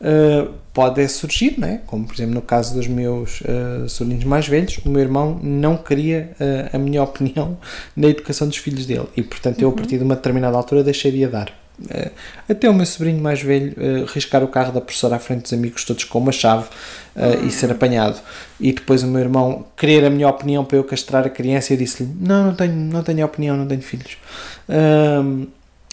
[0.01, 1.79] Uh, pode surgir, não é?
[1.87, 5.77] como por exemplo no caso dos meus uh, sobrinhos mais velhos, o meu irmão não
[5.77, 6.31] queria
[6.73, 7.59] a minha opinião
[7.95, 9.07] na educação dos filhos dele.
[9.17, 11.61] E portanto eu a partir de uma determinada altura deixei de a dar.
[11.81, 12.11] Uh,
[12.49, 15.53] até o meu sobrinho mais velho uh, riscar o carro da professora à frente dos
[15.53, 16.69] amigos todos com uma chave
[17.17, 18.21] uh, e ser apanhado.
[18.61, 21.77] E depois o meu irmão querer a minha opinião para eu castrar a criança e
[21.77, 24.19] eu disse-lhe não, não tenho, não tenho opinião, não tenho filhos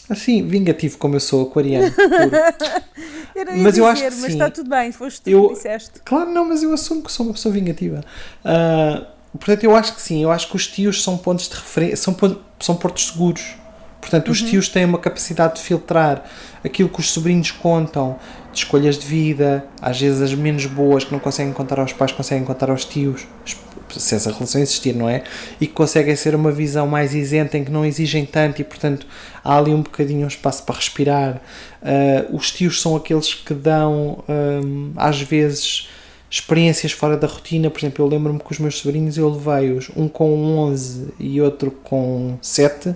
[0.09, 1.93] assim, vingativo como eu sou aquariano
[3.35, 4.27] eu não ia mas dizer, eu acho que mas sim.
[4.27, 5.99] está tudo bem, foste tu eu, que disseste.
[6.03, 8.03] Claro, não, mas eu assumo que sou uma pessoa vingativa.
[9.33, 12.15] Portanto eu acho que sim, eu acho que os tios são pontos de referência são,
[12.59, 13.55] são portos seguros
[13.99, 14.49] Portanto, os uhum.
[14.49, 16.23] tios têm uma capacidade de filtrar
[16.63, 18.17] aquilo que os sobrinhos contam,
[18.51, 22.11] de escolhas de vida, às vezes as menos boas que não conseguem contar aos pais,
[22.11, 23.27] conseguem contar aos tios,
[23.89, 25.23] se essa relação existir, não é?
[25.59, 29.05] E que conseguem ser uma visão mais isenta, em que não exigem tanto e, portanto,
[29.43, 31.41] há ali um bocadinho um espaço para respirar.
[31.81, 35.89] Uh, os tios são aqueles que dão, um, às vezes,
[36.29, 37.69] experiências fora da rotina.
[37.69, 41.71] Por exemplo, eu lembro-me que os meus sobrinhos eu levei-os, um com 11 e outro
[41.71, 42.95] com 7,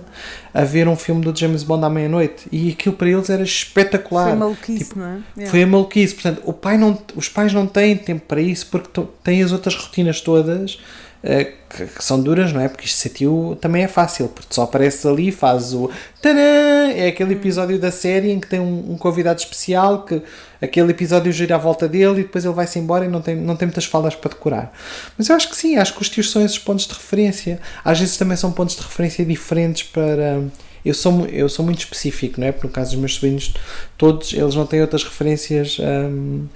[0.52, 2.46] a ver um filme do James Bond à meia-noite.
[2.52, 4.28] E aquilo para eles era espetacular.
[4.28, 5.20] Foi maluquice, Tipo, não é?
[5.36, 5.50] Yeah.
[5.50, 6.14] Foi a maluquice.
[6.14, 9.74] Portanto, o pai não, os pais não têm tempo para isso porque têm as outras
[9.74, 10.78] rotinas todas
[11.22, 12.68] que, que são duras, não é?
[12.68, 16.90] Porque isto ser tio também é fácil, porque só apareces ali, fazes o tadã!
[16.94, 20.20] É aquele episódio da série em que tem um, um convidado especial que
[20.60, 23.56] aquele episódio gira à volta dele e depois ele vai-se embora e não tem, não
[23.56, 24.72] tem muitas falas para decorar.
[25.16, 27.60] Mas eu acho que sim, acho que os tios são esses pontos de referência.
[27.84, 30.42] Às vezes também são pontos de referência diferentes para.
[30.84, 32.50] Eu sou, eu sou muito específico, não é?
[32.50, 33.54] Porque no caso dos meus sobrinhos,
[33.96, 36.46] todos eles não têm outras referências hum,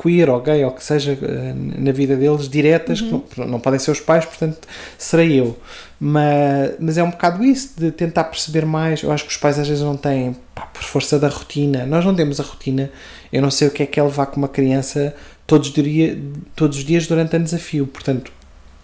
[0.00, 3.78] queer ou gay ou que seja eh, na vida deles diretas, que não, não podem
[3.78, 5.56] ser os pais, portanto serei eu.
[6.00, 9.02] Mas, mas é um bocado isso, de tentar perceber mais.
[9.02, 11.86] Eu acho que os pais às vezes não têm, pá, por força da rotina.
[11.86, 12.90] Nós não temos a rotina.
[13.32, 15.14] Eu não sei o que é que é levar com uma criança
[15.46, 16.18] todos, os dia,
[16.56, 17.86] todos os dias durante anos a fio.
[17.86, 18.32] Portanto,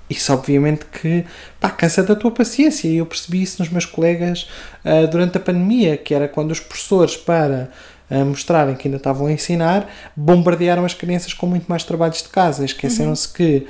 [0.09, 1.25] isso obviamente que
[1.61, 4.49] pá, cansa da tua paciência e eu percebi isso nos meus colegas
[4.85, 7.71] ah, durante a pandemia, que era quando os professores para
[8.11, 12.29] ah, mostrarem que ainda estavam a ensinar, bombardearam as crianças com muito mais trabalhos de
[12.29, 13.67] casa, esqueceram-se que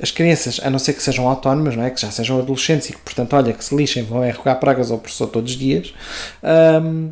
[0.00, 1.90] as crianças, a não ser que sejam autónomas, não é?
[1.90, 4.98] que já sejam adolescentes e que portanto, olha, que se lixem, vão arrogar pragas ao
[4.98, 5.94] professor todos os dias
[6.42, 7.10] ahm,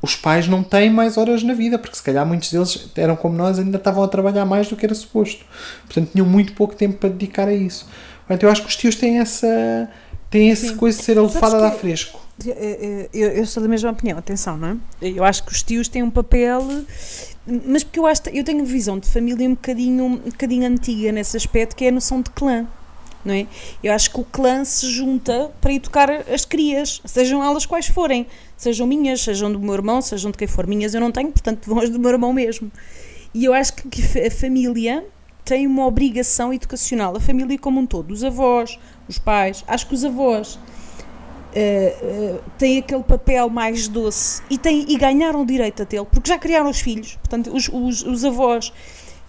[0.00, 3.36] os pais não têm mais horas na vida, porque se calhar muitos deles eram como
[3.36, 5.44] nós, ainda estavam a trabalhar mais do que era suposto.
[5.86, 7.86] Portanto, tinham muito pouco tempo para dedicar a isso.
[8.20, 9.90] Portanto, eu acho que os tios têm essa,
[10.30, 10.76] têm essa Sim.
[10.76, 12.27] coisa de ser alefada a dar fresco.
[12.46, 14.76] Eh, Eu, eu sou da mesma opinião, atenção, não é?
[15.02, 16.62] Eu acho que os tios têm um papel,
[17.66, 21.36] mas porque eu acho eu tenho visão de família um bocadinho, um bocadinho antiga nesse
[21.36, 22.66] aspecto, que é a noção de clã.
[23.24, 23.46] Não é?
[23.82, 28.26] Eu acho que o clã se junta para tocar as crias, sejam elas quais forem,
[28.56, 31.66] sejam minhas, sejam do meu irmão, sejam de quem for minhas, eu não tenho, portanto
[31.66, 32.70] vão as do meu irmão mesmo.
[33.34, 35.04] E eu acho que a família
[35.44, 38.78] tem uma obrigação educacional, a família como um todo, os avós,
[39.08, 40.58] os pais, acho que os avós
[41.54, 46.28] uh, uh, têm aquele papel mais doce e, têm, e ganharam direito a tê-lo, porque
[46.28, 48.72] já criaram os filhos, portanto, os, os, os avós,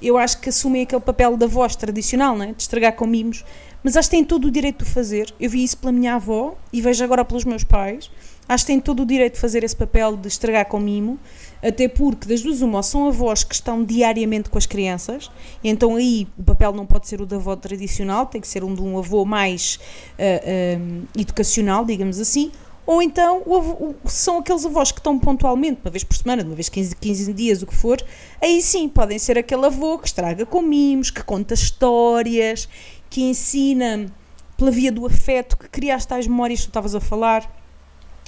[0.01, 2.53] eu acho que assumem aquele papel da voz tradicional, né?
[2.55, 3.43] de estragar com mimos,
[3.83, 5.33] mas acho que têm todo o direito de fazer.
[5.39, 8.11] Eu vi isso pela minha avó e vejo agora pelos meus pais.
[8.47, 11.19] Acho que têm todo o direito de fazer esse papel de estragar com mimo,
[11.61, 15.29] até porque das duas uma, são avós que estão diariamente com as crianças,
[15.63, 18.73] então aí o papel não pode ser o da avó tradicional, tem que ser um
[18.73, 19.79] de um avô mais
[20.17, 22.51] uh, um, educacional, digamos assim,
[22.85, 26.69] ou então avô, são aqueles avós que estão pontualmente, uma vez por semana, uma vez
[26.69, 28.01] 15, 15 dias, o que for,
[28.41, 32.69] aí sim podem ser aquele avô que estraga com mimos, que conta histórias,
[33.09, 34.11] que ensina
[34.59, 37.58] pela via do afeto, que cria as tais memórias que tu estavas a falar.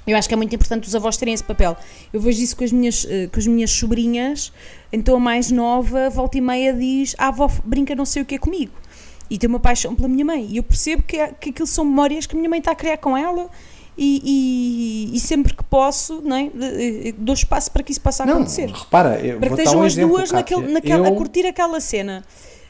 [0.06, 1.78] Eu acho que é muito importante os avós terem esse papel.
[2.12, 4.52] Eu vejo isso com as minhas, uh, com as minhas sobrinhas,
[4.92, 8.36] então a mais nova, volta e meia, diz: A avó brinca não sei o que
[8.36, 8.74] é comigo.
[9.30, 10.46] E tem uma paixão pela minha mãe.
[10.50, 12.98] E eu percebo que, que aquilo são memórias que a minha mãe está a criar
[12.98, 13.50] com ela.
[13.98, 16.50] E, e, e sempre que posso, não é?
[17.18, 18.70] dou espaço para que isso possa não, acontecer.
[18.70, 20.58] Repara, eu para que estejam um as exemplo, duas Kátia.
[20.58, 22.24] naquele, naquela, eu, a curtir aquela cena.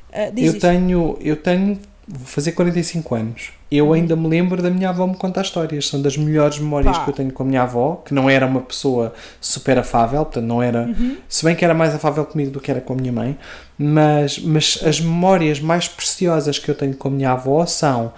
[0.09, 1.79] Uh, eu tenho, eu tenho,
[2.13, 3.51] vou fazer 45 anos.
[3.71, 5.87] Eu ainda me lembro da minha avó me contar histórias.
[5.87, 7.03] São das melhores memórias Pá.
[7.05, 10.45] que eu tenho com a minha avó, que não era uma pessoa super afável, portanto
[10.45, 11.17] não era, Uhum.
[11.29, 13.37] se bem que era mais afável comigo do que era com a minha mãe,
[13.77, 18.11] mas, mas as memórias mais preciosas que eu tenho com a minha avó são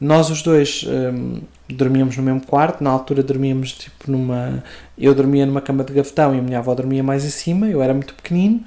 [0.00, 4.62] nós os dois hum, dormíamos no mesmo quarto, na altura dormíamos tipo numa.
[4.98, 7.94] Eu dormia numa cama de gavetão e a minha avó dormia mais acima, eu era
[7.94, 8.60] muito pequenino.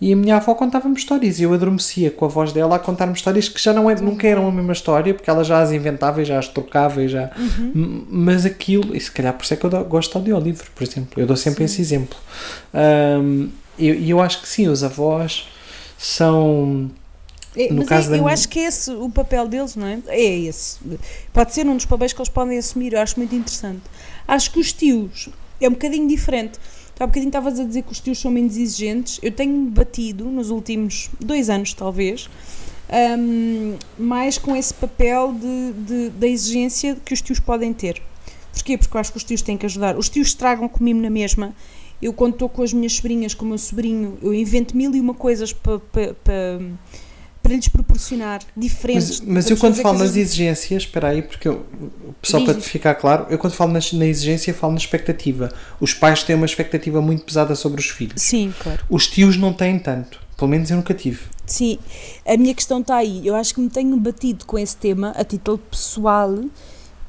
[0.00, 3.14] E a minha avó contava-me histórias e eu adormecia com a voz dela a contar-me
[3.14, 6.22] histórias que já não é, nunca eram a mesma história, porque ela já as inventava
[6.22, 7.30] e já as trocava e já.
[7.74, 10.70] M- Mas aquilo, e se calhar por isso é que eu dou- gosto de audiolivro,
[10.72, 11.20] por exemplo.
[11.20, 12.16] Eu dou sempre esse exemplo.
[12.72, 15.48] Hum, E eu, eu acho que sim, os avós
[15.96, 16.90] são.
[17.56, 19.74] É, No mas caso é- da eu minha- acho que é esse o papel deles,
[19.74, 19.98] não é?
[20.08, 20.78] É esse.
[21.32, 23.82] Pode ser um dos papéis que eles podem assumir, eu acho muito interessante.
[24.26, 25.28] Acho que os tios
[25.60, 26.58] é um bocadinho diferente.
[26.98, 29.20] Tu há bocadinho estavas a dizer que os tios são menos exigentes.
[29.22, 32.28] Eu tenho batido nos últimos dois anos, talvez,
[33.16, 38.02] hum, mais com esse papel de, de- da exigência que os tios podem ter.
[38.52, 38.76] Porquê?
[38.76, 39.96] Porque eu acho que os tios têm que ajudar.
[39.96, 41.54] Os tios estragam comigo na mesma.
[42.02, 44.98] Eu, quando estou com as minhas sobrinhas, com o meu sobrinho, eu invento mil e
[45.00, 45.78] uma coisas para.
[45.78, 46.60] para
[47.42, 49.20] para lhes proporcionar diferentes.
[49.20, 51.64] Mas, mas eu quando fazer falo nas exigências, espera aí, porque eu,
[52.22, 55.50] só para te ficar claro, eu quando falo nas- na exigência falo na expectativa.
[55.80, 58.20] Os pais têm uma expectativa muito pesada sobre os filhos.
[58.20, 58.80] Sim, claro.
[58.90, 60.20] Os tios não têm tanto.
[60.36, 61.20] Pelo menos eu nunca tive.
[61.46, 61.78] Sim,
[62.26, 63.26] a minha questão está aí.
[63.26, 66.38] Eu acho que me tenho batido com esse tema a título pessoal,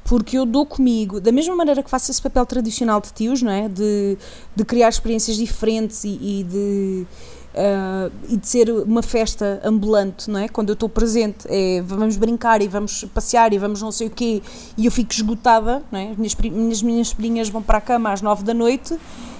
[0.04, 3.52] porque eu dou comigo, da mesma maneira que faço esse papel tradicional de tios, não
[3.52, 3.68] é?
[3.68, 4.16] De,
[4.56, 7.06] de criar experiências diferentes e, e de
[7.54, 10.48] ah, e de ser uma festa ambulante, não é?
[10.48, 14.10] Quando eu estou presente, é vamos brincar e vamos passear e vamos não sei o
[14.10, 14.42] quê,
[14.76, 16.10] e eu fico esgotada, não é?
[16.10, 18.96] As minhas, minhas, minhas filhinhas vão para a cama às nove da noite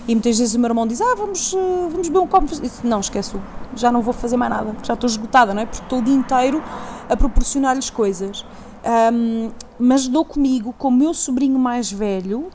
[0.08, 2.52] e muitas vezes o meu irmão diz: Ah, vamos, ah, vamos beber um copo.
[2.52, 3.40] Eu disse, não, esqueço,
[3.76, 5.66] já não vou fazer mais nada, já estou esgotada, não é?
[5.66, 6.62] Porque estou o dia inteiro
[7.08, 8.44] a proporcionar-lhes coisas.
[8.84, 12.50] Ahm, mas dou comigo, com o meu sobrinho mais velho,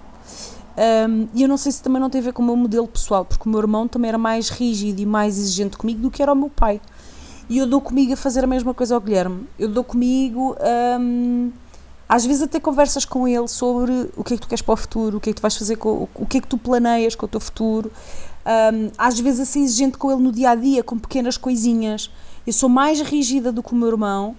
[0.78, 2.88] um, e eu não sei se também não tem a ver com o meu modelo
[2.88, 6.22] pessoal, porque o meu irmão também era mais rígido e mais exigente comigo do que
[6.22, 6.82] era o meu pai.
[7.50, 9.48] E eu dou comigo a fazer a mesma coisa ao Guilherme.
[9.58, 10.56] Eu dou comigo,
[11.00, 11.52] um,
[12.10, 14.78] às vezes até conversas com ele sobre o que é que tu queres para o
[14.78, 17.16] futuro, o que é que tu vais fazer, com, o que é que tu planeias
[17.16, 17.92] com o teu futuro.
[18.46, 22.12] Um, às vezes a ser exigente com ele no dia a dia, com pequenas coisinhas.
[22.46, 24.36] Eu sou mais rígida do que o meu irmão,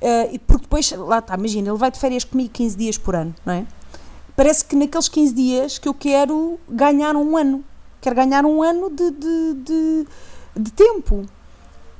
[0.00, 3.34] uh, porque depois, lá está, imagina, ele vai de férias comigo 15 dias por ano,
[3.44, 3.66] não é?
[4.36, 7.64] Parece que naqueles 15 dias que eu quero ganhar um ano.
[8.00, 10.06] Quero ganhar um ano de, de, de,
[10.56, 11.24] de tempo.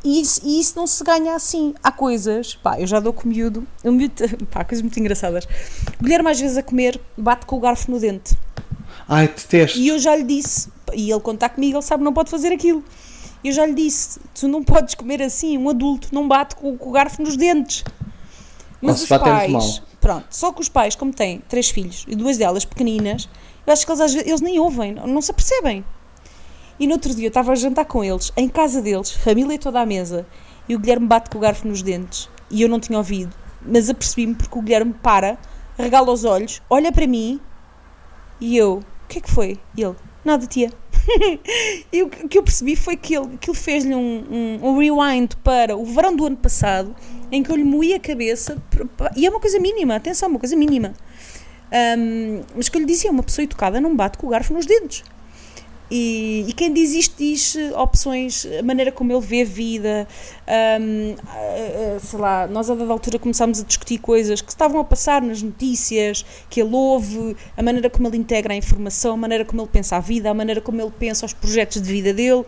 [0.04, 1.74] E isso, e isso não se ganha assim.
[1.82, 4.14] Há coisas, pá, eu já dou com o miúdo, o miúdo,
[4.50, 5.46] pá, coisas muito engraçadas.
[6.00, 8.36] O Guilherme às vezes a comer bate com o garfo no dente.
[9.08, 9.78] Ai, detesto.
[9.78, 12.84] E eu já lhe disse, e ele está comigo, ele sabe não pode fazer aquilo.
[13.44, 16.88] Eu já lhe disse, tu não podes comer assim, um adulto não bate com, com
[16.88, 17.84] o garfo nos dentes.
[18.80, 19.82] Mas os pais.
[20.02, 23.28] Pronto, só que os pais, como têm três filhos e duas delas pequeninas,
[23.64, 25.84] eu acho que eles, eles nem ouvem, não, não se apercebem.
[26.78, 29.80] E no outro dia eu estava a jantar com eles, em casa deles, família toda
[29.80, 30.26] à mesa,
[30.68, 33.32] e o Guilherme bate com o garfo nos dentes, e eu não tinha ouvido,
[33.64, 35.38] mas apercebi-me porque o Guilherme para,
[35.78, 37.40] regala os olhos, olha para mim,
[38.40, 39.60] e eu, o que é que foi?
[39.76, 39.94] E ele,
[40.24, 40.72] nada, tia.
[41.92, 45.34] e o que eu percebi foi que ele, que ele fez-lhe um, um, um rewind
[45.42, 46.94] para o verão do ano passado,
[47.30, 48.62] em que eu lhe moí a cabeça,
[49.16, 50.94] e é uma coisa mínima, atenção, uma coisa mínima.
[51.72, 54.66] Ahm, mas que eu lhe dizia, uma pessoa educada não bate com o garfo nos
[54.66, 55.02] dedos.
[55.94, 60.08] E, e quem diz isto diz eh, opções, a maneira como ele vê a vida,
[60.46, 64.80] ahm, ah, ah, sei lá, nós a dada altura começámos a discutir coisas que estavam
[64.80, 69.16] a passar nas notícias, que ele ouve, a maneira como ele integra a informação, a
[69.18, 72.14] maneira como ele pensa a vida, a maneira como ele pensa os projetos de vida
[72.14, 72.42] dele.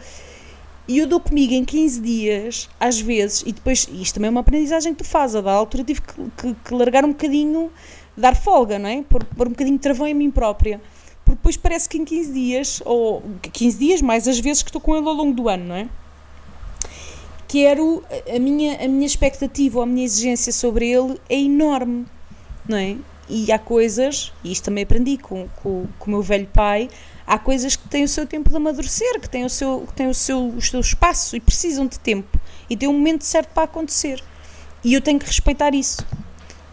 [0.89, 4.41] E eu dou comigo em 15 dias, às vezes, e depois, isto também é uma
[4.41, 7.71] aprendizagem que tu fazes, a da altura tive que, que- que largar um bocadinho,
[8.17, 9.03] dar folga, não é?
[9.03, 10.81] Pôr, pôr um bocadinho de travão em mim própria.
[11.25, 14.81] Porque depois parece que em 15 dias, ou 15 dias, mais as vezes que estou
[14.81, 15.89] com ele ao longo do ano, não é?
[17.49, 18.03] Quero,
[18.35, 22.05] a minha, a minha expectativa ou a minha exigência sobre ele é enorme,
[22.69, 22.97] não é?
[23.29, 26.91] E há coisas, e isto também aprendi com, com, com o meu velho pai,
[27.27, 30.09] há coisas que têm o seu tempo de amadurecer, que têm o seu, que têm
[30.09, 33.65] o seu, o seu espaço e precisam de tempo e têm um momento certo para
[33.65, 34.23] acontecer.
[34.83, 36.07] E eu tenho que respeitar isso.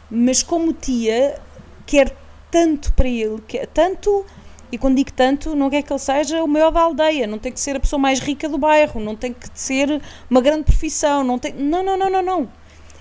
[0.10, 1.40] Mas como tia,
[1.86, 2.12] quero
[2.50, 4.26] tanto para ele, quer tanto,
[4.72, 7.52] e quando digo tanto, não quer que ele seja o maior da aldeia, não tem
[7.52, 11.24] que ser a pessoa mais rica do bairro, não tem que ser uma grande profissão,
[11.24, 11.54] não tem.
[11.54, 12.50] Não, não, não, não, não.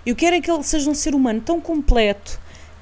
[0.05, 2.41] Eu quero é que ele seja um ser humano tão completo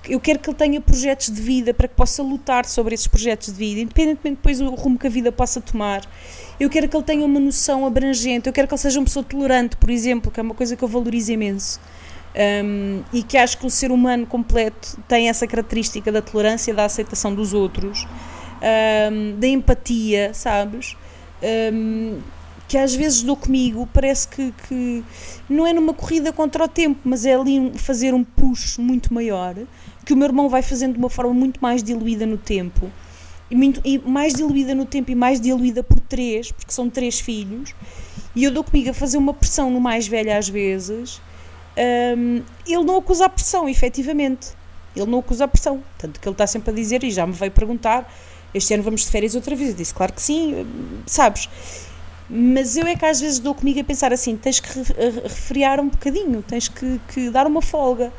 [0.08, 3.48] eu quero que ele tenha projetos de vida para que possa lutar sobre esses projetos
[3.48, 6.02] de vida, independentemente depois do rumo que a vida possa tomar.
[6.58, 9.24] Eu quero que ele tenha uma noção abrangente, eu quero que ele seja uma pessoa
[9.24, 11.80] tolerante, por exemplo, que é uma coisa que eu valorizo imenso.
[12.64, 16.84] Um, e que acho que o ser humano completo tem essa característica da tolerância, da
[16.84, 18.06] aceitação dos outros,
[18.62, 20.96] um, da empatia, sabes?
[21.72, 22.18] Um,
[22.66, 25.02] que às vezes dou comigo, parece que, que
[25.48, 29.12] não é numa corrida contra o tempo, mas é ali um- fazer um push muito
[29.14, 29.54] maior,
[30.04, 32.90] que o meu irmão vai fazendo de uma forma muito mais diluída no tempo,
[33.50, 37.18] e, muito, e mais diluída no tempo e mais diluída por três, porque são três
[37.18, 37.74] filhos,
[38.36, 41.22] e eu dou comigo a fazer uma pressão no mais velho às vezes,
[42.18, 44.48] hum, ele não acusa a pressão, efetivamente.
[44.96, 45.82] Ele não acusa a pressão.
[45.96, 48.12] Tanto que ele está sempre a dizer, e já me veio perguntar,
[48.54, 49.70] este ano vamos de férias outra vez.
[49.70, 50.66] Eu disse, claro que sim,
[51.06, 51.48] sabes?
[52.30, 55.20] Mas eu é que às vezes dou comigo a pensar assim: tens que re- re-
[55.22, 58.12] refriar um bocadinho, tens que, que dar uma folga.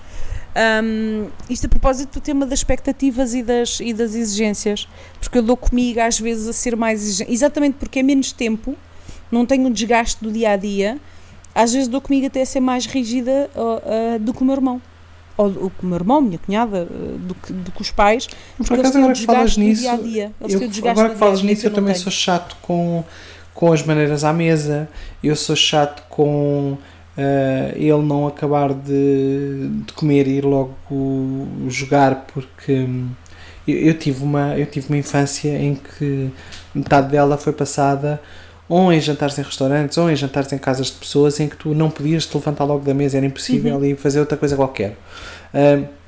[0.84, 4.88] Um, isto a propósito do tema das expectativas e das, e das exigências,
[5.20, 8.76] porque eu dou comigo às vezes a ser mais exigente, exatamente porque é menos tempo,
[9.32, 11.00] não tenho um desgaste do dia a dia,
[11.54, 14.56] às vezes dou comigo até a ser mais rígida ó, ah, do que o meu
[14.56, 14.82] irmão.
[15.40, 18.28] Ou do que o meu irmão, minha cunhada, ah, do que, do que os pais.
[18.58, 20.32] Por acaso, agora que falas nisso, dia-a-dia.
[20.42, 22.04] Eles eu- agora que falas nisso, eu também tenho.
[22.04, 23.04] sou chato com,
[23.54, 24.90] com as maneiras à mesa,
[25.24, 26.78] eu sou chato com
[27.18, 30.76] eh, ele não acabar de, de comer e ir logo
[31.70, 33.10] jogar, porque hum,
[33.68, 36.30] eu, eu tive uma, eu tive uma infância em que
[36.74, 38.22] metade dela foi passada
[38.70, 41.74] ou em jantares em restaurantes ou em jantares em casas de pessoas em que tu
[41.74, 43.86] não podias te levantar logo da mesa, era impossível Uhum.
[43.86, 44.96] e fazer outra coisa qualquer.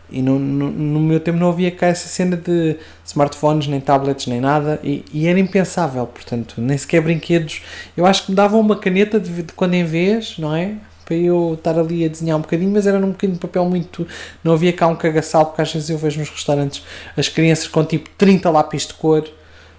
[0.10, 4.28] E no, no, no meu tempo não havia cá essa cena de smartphones, nem tablets,
[4.28, 7.62] nem nada, e, e era impensável, portanto, nem sequer brinquedos.
[7.96, 10.74] Eu acho que me davam uma caneta de, de quando em vez, não é?
[11.06, 14.06] Para eu estar ali a desenhar um bocadinho, mas era num bocadinho de papel muito.
[14.44, 16.84] Não havia cá um cagaçal, porque às vezes eu vejo nos restaurantes
[17.16, 19.26] as crianças com tipo 30 lápis de cor.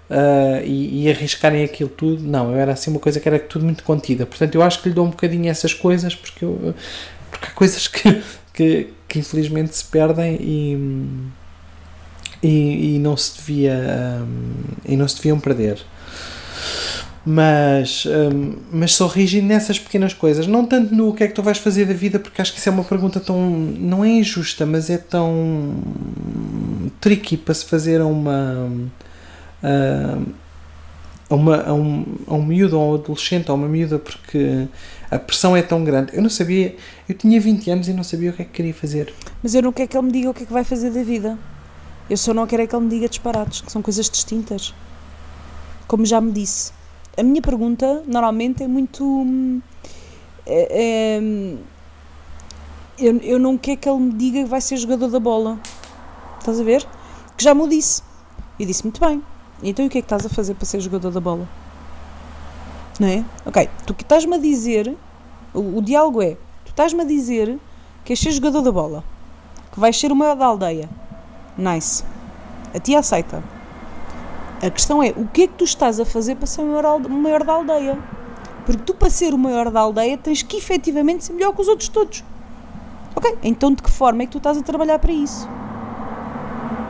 [0.09, 2.21] Uh, e, e, arriscarem aquilo tudo.
[2.21, 4.25] Não, eu era assim uma coisa que era tudo muito contida.
[4.25, 6.75] Portanto, eu acho que lhe dou um bocadinho essas coisas porque, eu,
[7.31, 8.21] porque há coisas que,
[8.53, 10.77] que, que infelizmente se perdem e,
[12.43, 13.73] e, e não se devia
[14.21, 14.53] um,
[14.85, 15.79] e não se deviam perder.
[17.25, 21.41] Mas, um, mas sou rígido nessas pequenas coisas, não tanto no que é que tu
[21.41, 23.49] vais fazer da vida, porque acho que isso é uma pergunta tão.
[23.49, 25.73] não é injusta, mas é tão
[26.99, 28.69] tricky para se fazer a uma
[29.63, 34.67] a, uma, a, um, a um miúdo, ou um adolescente, ou uma miúda, porque
[35.09, 36.15] a pressão é tão grande.
[36.15, 36.75] Eu não sabia,
[37.07, 39.13] eu tinha 20 anos e não sabia o que é que queria fazer.
[39.41, 41.03] Mas eu não quero que ele me diga o que é que vai fazer da
[41.03, 41.37] vida.
[42.09, 44.73] Eu só não quero é que ele me diga disparados, que são coisas distintas.
[45.87, 46.71] Como já me disse.
[47.15, 49.25] A minha pergunta, normalmente, é muito.
[50.45, 51.21] É, é,
[52.99, 55.59] eu, eu não quero que ele me diga que vai ser jogador da bola.
[56.39, 56.85] Estás a ver?
[57.37, 58.01] Que já me o disse.
[58.59, 59.23] E disse muito bem.
[59.63, 61.47] Então e o que é que estás a fazer para ser jogador da bola?
[62.99, 63.23] Não é?
[63.45, 64.95] Ok, tu que estás-me a dizer,
[65.53, 66.35] o, o diálogo é,
[66.65, 67.57] tu estás-me a dizer
[68.03, 69.03] que és ser jogador da bola,
[69.71, 70.89] que vais ser o maior da aldeia.
[71.57, 72.03] Nice.
[72.73, 73.43] A ti aceita.
[74.61, 77.01] A questão é, o que é que tu estás a fazer para ser o maior,
[77.01, 77.97] o maior da aldeia?
[78.65, 81.67] Porque tu, para ser o maior da aldeia, tens que efetivamente ser melhor que os
[81.67, 82.23] outros todos.
[83.15, 85.47] Ok, então de que forma é que tu estás a trabalhar para isso?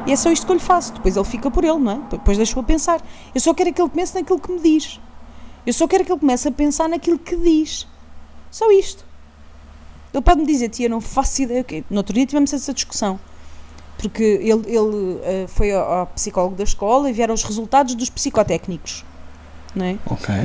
[0.06, 0.94] E é só isto que eu lhe faço.
[0.94, 2.00] Depois ele fica por ele, não é?
[2.10, 3.02] Depois deixo-o a pensar.
[3.34, 5.00] Eu só quero é que ele comece naquilo que me diz.
[5.66, 7.88] Eu só quero que ele comece a pensar naquilo que diz.
[8.52, 9.06] Só isto.
[10.14, 11.62] Ele pode me dizer, tia, não faço ideia.
[11.62, 11.84] Okay.
[11.90, 13.20] No outro dia tivemos essa discussão.
[13.98, 18.10] Porque ele, ele uh, foi ao, ao, psicólogo da escola e vieram os resultados dos
[18.10, 19.06] psicotécnicos.
[19.74, 19.98] Não é?
[20.06, 20.36] Ok.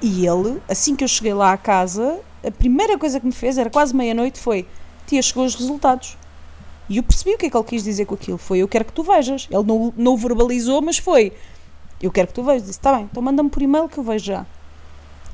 [0.00, 3.58] E ele, assim que eu cheguei lá à casa, a primeira coisa que me fez,
[3.58, 4.66] era quase meia-noite, foi:
[5.06, 6.16] Tia, chegou os resultados.
[6.92, 8.36] E eu percebi o que é que ele quis dizer com aquilo.
[8.36, 9.48] Foi eu quero que tu vejas.
[9.50, 11.32] Ele não, não verbalizou, mas foi
[12.02, 12.64] eu quero que tu vejas.
[12.64, 14.44] Disse, está bem, então manda-me por e-mail que eu vejo já.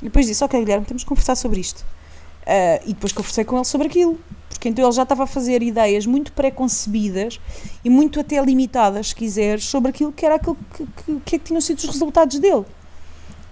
[0.00, 1.80] E depois disse, ok Guilherme, temos que conversar sobre isto.
[1.80, 4.16] Uh, e depois conversei com ele sobre aquilo.
[4.48, 7.40] Porque então ele já estava a fazer ideias muito pré-concebidas
[7.84, 11.38] e muito até limitadas, se quiseres, sobre aquilo que era aquilo que, que, que, é
[11.40, 12.64] que tinham sido os resultados dele.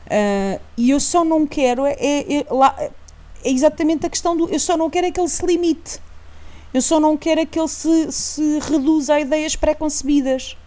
[0.06, 4.48] Uh, e eu só não quero, é, é, é, lá, é exatamente a questão do.
[4.48, 6.05] Eu só não quero é que ele se limite.
[6.76, 10.58] Eu só não quero é que ele se, se reduza a ideias pré-concebidas.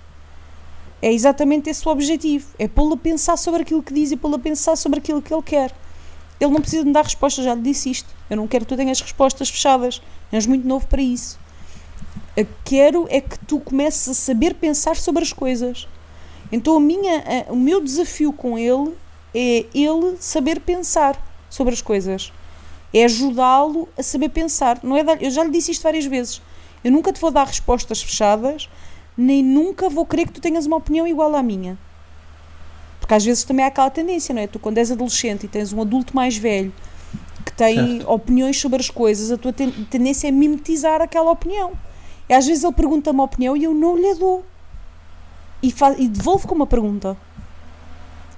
[1.04, 2.48] É exatamente esse o objetivo.
[2.58, 5.32] É pô-lo a pensar sobre aquilo que diz e pô-lo a pensar sobre aquilo que
[5.32, 5.72] ele quer.
[6.40, 8.10] Ele não precisa me dar respostas, já lhe disse isto.
[8.28, 10.02] Eu não quero que tu tenhas respostas fechadas.
[10.32, 11.40] És muito novo para isso.
[12.36, 15.88] Eu quero é que tu comeces a saber pensar sobre as coisas.
[16.52, 18.96] Então a minha, a, o meu desafio com ele
[19.32, 22.32] é ele saber pensar sobre as coisas
[22.94, 24.80] é ajudá-lo a saber pensar.
[24.84, 26.42] Não é dar, eu já lhe disse isto várias vezes.
[26.84, 28.70] Eu nunca te vou dar respostas fechadas,
[29.18, 31.78] nem nunca vou querer que tu tenhas uma opinião igual à minha.
[33.00, 34.48] Porque às vezes também há aquela tendência, não é?
[34.48, 36.74] Tu, quando és adolescente e tens um adulto mais velho
[37.46, 38.12] que tem certo.
[38.12, 41.74] opiniões sobre as coisas, a tua tendência é mimetizar aquela opinião.
[42.28, 44.46] E às vezes ele pergunta uma opinião e eu não lhe dou.
[45.62, 47.18] E, e devolvo com uma pergunta.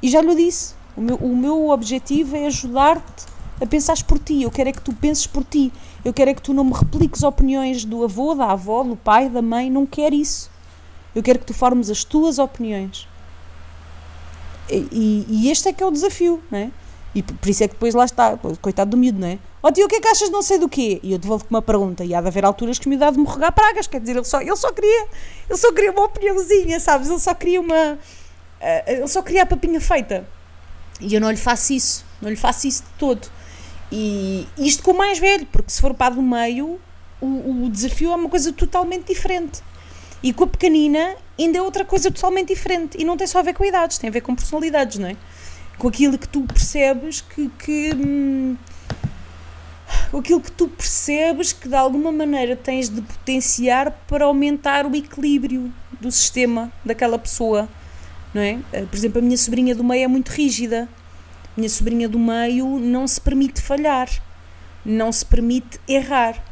[0.02, 0.74] E já lhe disse.
[0.96, 3.31] O meu, o meu objetivo é ajudar-te
[3.62, 4.42] a pensares por ti.
[4.42, 5.72] Eu quero é que tu penses por ti.
[6.04, 9.30] Eu quero é que tu não me repliques opiniões do avô, da avó, do pai,
[9.30, 9.70] da mãe.
[9.70, 10.50] Não quero isso.
[11.14, 13.08] Eu quero que tu formes as tuas opiniões.
[14.70, 16.72] E, e, este é que é o desafio, não é?
[17.14, 19.38] E por isso é que depois lá está, coitado do miúdo, não é?
[19.62, 21.02] Ó oh, tio, o que é que achas de não sei do quê?
[21.04, 22.06] E eu devolvo-te uma pergunta.
[22.06, 23.86] E há de haver alturas que miúdo há de me regar pragas.
[23.86, 25.08] Quer dizer, ele só, ele só queria
[25.50, 27.10] ele só queria uma opiniãozinha, sabes?
[27.10, 27.94] Ele só queria uma.
[27.94, 30.26] Uh, ele só queria a papinha feita.
[31.02, 32.06] E eu não lhe faço isso.
[32.22, 33.28] Não lhe faço isso de todo.
[33.92, 36.80] E isto com o mais velho, porque se for para do meio,
[37.20, 39.62] o, o desafio é uma coisa totalmente diferente.
[40.24, 42.98] E com a pequenina ainda é outra coisa totalmente diferente.
[43.00, 45.18] E não tem só a ver com idades, tem a ver com personalidades, não é?
[45.78, 47.50] Com aquilo que tu percebes que.
[47.60, 48.56] que hum,
[50.18, 55.74] aquilo que tu percebes que de alguma maneira tens de potenciar para aumentar o equilíbrio
[56.00, 57.68] do sistema daquela pessoa,
[58.34, 58.60] não é?
[58.72, 60.88] Eh, por exemplo, a minha sobrinha do meio é muito rígida
[61.56, 64.10] minha sobrinha do meio não se permite falhar,
[64.86, 66.44] não se permite errar.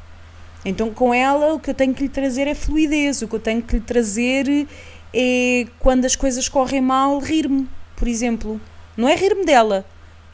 [0.65, 3.39] Então, com ela, o que eu tenho que lhe trazer é fluidez, o que eu
[3.39, 4.67] tenho que lhe trazer
[5.13, 8.59] é quando as coisas correm mal, rir-me, por exemplo.
[8.97, 9.85] Não é rir-me dela,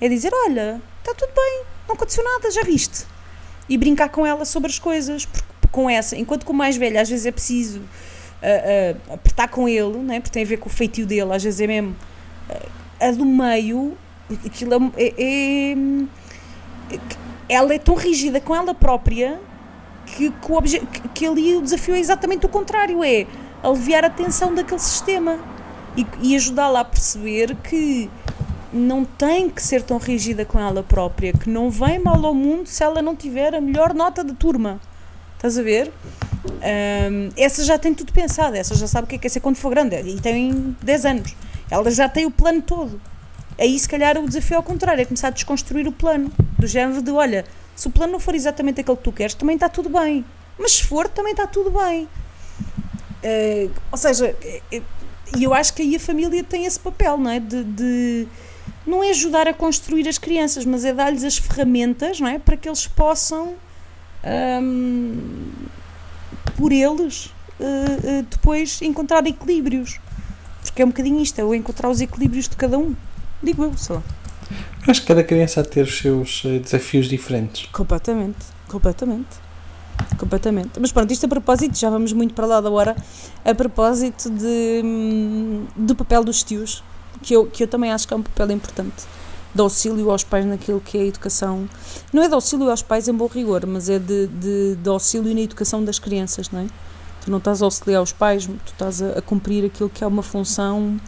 [0.02, 3.06] é dizer: Olha, está tudo bem, não aconteceu nada, já viste.
[3.70, 6.98] E brincar com ela sobre as coisas, porque com essa, enquanto com o mais velho
[7.00, 7.82] às vezes é preciso
[8.42, 10.22] ah, ah, apertar com ele, né?
[10.22, 11.94] porque tem a ver com o feitio dele, às vezes é mesmo
[12.50, 13.98] ah, a do meio,
[14.45, 15.76] aquilo é, é-
[16.91, 16.99] é-
[17.47, 19.39] ela é tão rígida com ela própria
[20.06, 23.26] que, que, o obje- que- que ali o desafio é exatamente o contrário, é
[23.64, 25.38] aliviar a tensão daquele sistema
[25.97, 28.10] e, e ajudá-la a perceber que
[28.73, 32.68] não tem que ser tão rígida com ela própria, que não vem mal ao mundo
[32.68, 34.80] se ela não tiver a melhor nota da turma.
[35.35, 35.91] Estás a ver?
[36.61, 39.39] Ahm, essa já tem tudo pensado, essa já sabe o que é que é ser
[39.39, 41.35] quando for grande e tem 10 anos.
[41.69, 42.99] Ela já tem o plano todo.
[43.57, 47.02] Aí, se calhar, o desafio ao contrário é começar a desconstruir o plano, do género
[47.02, 47.45] de: olha,
[47.76, 50.26] se o plano não for exatamente aquele que tu queres, também está tudo bem.
[50.57, 52.07] Mas se for, também está tudo bem.
[53.23, 54.36] Eh, ou seja,
[54.72, 54.82] eh,
[55.36, 57.40] e eu acho que aí a família tem esse papel, não é?
[57.40, 58.27] De, de-
[58.86, 62.38] não é ajudar a construir as crianças, mas é dar-lhes as ferramentas, não é?
[62.40, 63.56] Para que eles possam,
[64.23, 65.52] ahm,
[66.56, 67.65] por eles, eh,
[68.19, 69.99] eh, depois encontrar equilíbrios.
[70.61, 72.95] Porque é um bocadinho isto, é o encontrar os equilíbrios de cada um.
[73.41, 74.03] Digo eu, sei lá.
[74.88, 77.68] Acho que cada criança há de ter os seus eh, desafios diferentes.
[77.72, 79.45] Completamente, completamente.
[80.18, 80.80] Completamente.
[80.80, 82.95] Mas pronto, isto a propósito, já vamos muito para lá da hora,
[83.44, 86.84] a propósito de, hum, do papel dos tios,
[87.22, 89.06] que eu, que eu também acho que é um papel importante,
[89.53, 91.68] de auxílio aos pais naquilo que é a educação.
[92.14, 95.34] Não é de auxílio aos pais em bom rigor, mas é de, de, de auxílio
[95.34, 96.68] na educação das crianças, não é?
[97.24, 100.07] Tu não estás a auxiliar os pais, tu estás a, a cumprir aquilo que é
[100.07, 100.99] uma função,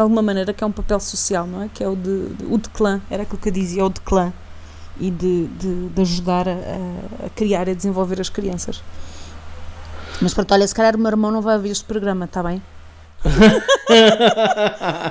[0.00, 1.68] de alguma maneira, que é um papel social, não é?
[1.72, 4.00] Que é o de, de- o de clã, era aquilo que eu dizia, o de
[4.00, 4.32] clã
[4.98, 6.52] e de, de, de ajudar a,
[7.26, 8.82] a- criar e a desenvolver as crianças.
[10.22, 12.62] Mas pronto, olha, se calhar o meu irmão não vai ouvir este programa, está bem?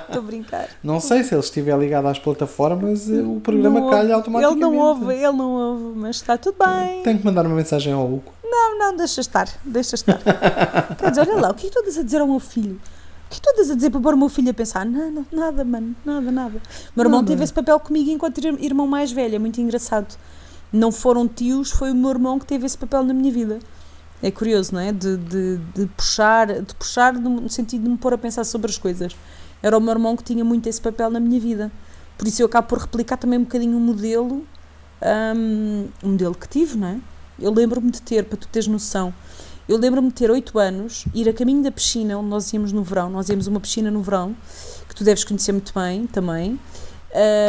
[0.07, 0.67] Estou a brincar.
[0.83, 4.63] Não sei se ele estiver ligado às plataformas, eh, o programa Não calha automaticamente.
[4.63, 7.03] Ele não ouve, ele não ouve, mas está tudo bem.
[7.03, 8.33] Tenho que mandar uma mensagem ao Hugo.
[8.43, 10.17] Não, não, deixa estar, deixa estar.
[10.97, 12.79] Quer dizer, olha lá, o que é que tu andas a dizer ao meu filho?
[13.29, 14.83] O que tu andas a dizer para pôr o meu filho a pensar?
[14.85, 16.57] Nada, nada, mano, nada, nada.
[16.57, 17.27] O meu irmão Nada.
[17.31, 20.17] teve esse papel comigo enquanto ir- irmão mais velho, é muito engraçado.
[20.73, 23.59] Não foram tios, foi o meu irmão que teve esse papel na minha vida.
[24.21, 24.91] É curioso, não é?
[24.91, 28.77] De, de, de puxar, de puxar no sentido de me pôr a pensar sobre as
[28.77, 29.15] coisas.
[29.61, 31.71] Era o meu irmão que tinha muito esse papel na minha vida.
[32.17, 34.43] Por isso eu acabo por replicar também um bocadinho o modelo,
[35.35, 36.97] hum, o modelo que tive, não é?
[37.39, 39.13] Eu lembro-me de ter, para tu teres noção,
[39.69, 42.83] eu lembro-me de ter 8 anos, ir a caminho da piscina onde nós íamos no
[42.83, 44.35] verão, nós íamos uma piscina no verão,
[44.87, 46.59] que tu deves conhecer muito bem também.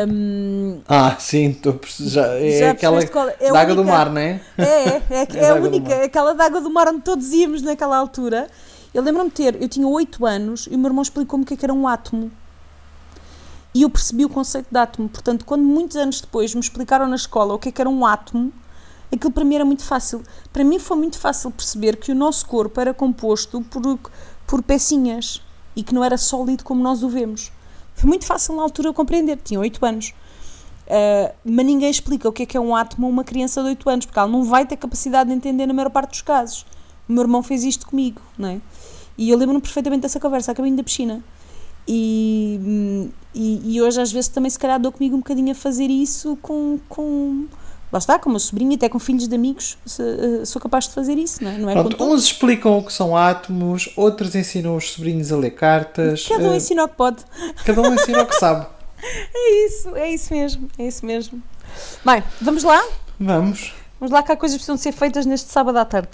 [0.08, 3.08] Hum, Ah, sim, estou a perce- já, é já aquela é?
[3.40, 4.40] É da água do mar, não é?
[4.56, 6.02] é, é, é, É é a única, mar.
[6.04, 8.48] aquela da água do mar onde todos íamos naquela altura.
[8.92, 11.54] Eu lembro-me de ter, eu tinha 8 anos e o meu irmão explicou-me o que
[11.54, 12.30] é que era um átomo.
[13.72, 15.08] E eu percebi o conceito de átomo.
[15.08, 18.04] Portanto, quando muitos anos depois me explicaram na escola o que é que era um
[18.04, 18.52] átomo,
[19.16, 20.22] aquilo para mim era muito fácil.
[20.52, 23.98] Para mim foi muito fácil perceber que o nosso corpo era composto por,
[24.46, 25.42] por pecinhas
[25.74, 27.52] e que não era sólido como nós o vemos.
[27.94, 30.14] Foi muito fácil na altura compreender, tinha 8 anos.
[30.86, 33.68] Uh, mas ninguém explica o que é que é um átomo a uma criança de
[33.68, 36.66] 8 anos, porque ela não vai ter capacidade de entender na maior parte dos casos.
[37.08, 38.60] O meu irmão fez isto comigo, não é?
[39.18, 41.22] E eu lembro-me perfeitamente dessa conversa, a caminho da piscina.
[41.86, 45.54] E, hum, e, e hoje às vezes também se calhar dou comigo um bocadinho a
[45.54, 47.46] fazer isso com, com
[47.92, 50.86] lá está, com o meu sobrinho, até com filhos de amigos, se, uh, sou capaz
[50.88, 51.58] de fazer isso, não é?
[51.58, 55.50] Não é Pronto, uns explicam o que são átomos, outros ensinam os sobrinhos a ler
[55.52, 56.26] cartas.
[56.28, 57.24] Cada um eh, ensina o que pode.
[57.64, 58.66] cada um ensina o que sabe.
[59.02, 61.42] É isso, é isso mesmo, é isso mesmo.
[62.04, 62.84] Bem, vamos lá?
[63.18, 63.72] Vamos.
[63.98, 66.10] Vamos lá que há coisas que precisam ser feitas neste sábado à tarde.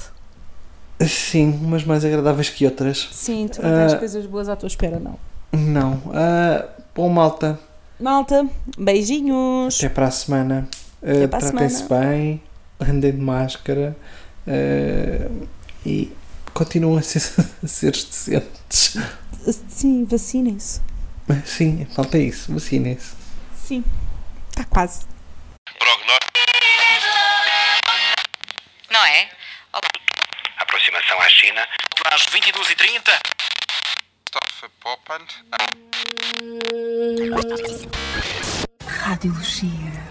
[1.00, 3.08] Sim, umas mais agradáveis que outras.
[3.12, 3.98] Sim, tu não tens Ah.
[3.98, 5.18] coisas boas à tua espera, não.
[5.52, 6.00] Não.
[6.14, 7.58] Ah, bom, malta.
[7.98, 8.46] Malta,
[8.78, 9.78] beijinhos.
[9.78, 10.68] Até para a semana.
[11.02, 12.42] A Tratem-se bem.
[12.80, 13.96] Andem de máscara.
[14.46, 15.46] ah,
[15.84, 16.12] e
[16.52, 17.20] continuam a ser,
[17.62, 18.96] a ser decentes.
[19.68, 20.80] Sim, vacinem-se.
[21.44, 22.52] Sim, falta isso.
[22.52, 23.14] Vacinem-se.
[23.54, 23.84] Sim,
[24.48, 25.06] está quase.
[25.78, 26.32] Prognóstico.
[28.90, 29.28] Não é?
[30.58, 31.66] Aproximação à China.
[32.12, 33.18] Às 22h30.
[34.28, 35.26] Stoffe Poppand.
[38.86, 40.06] Rádio Lucia.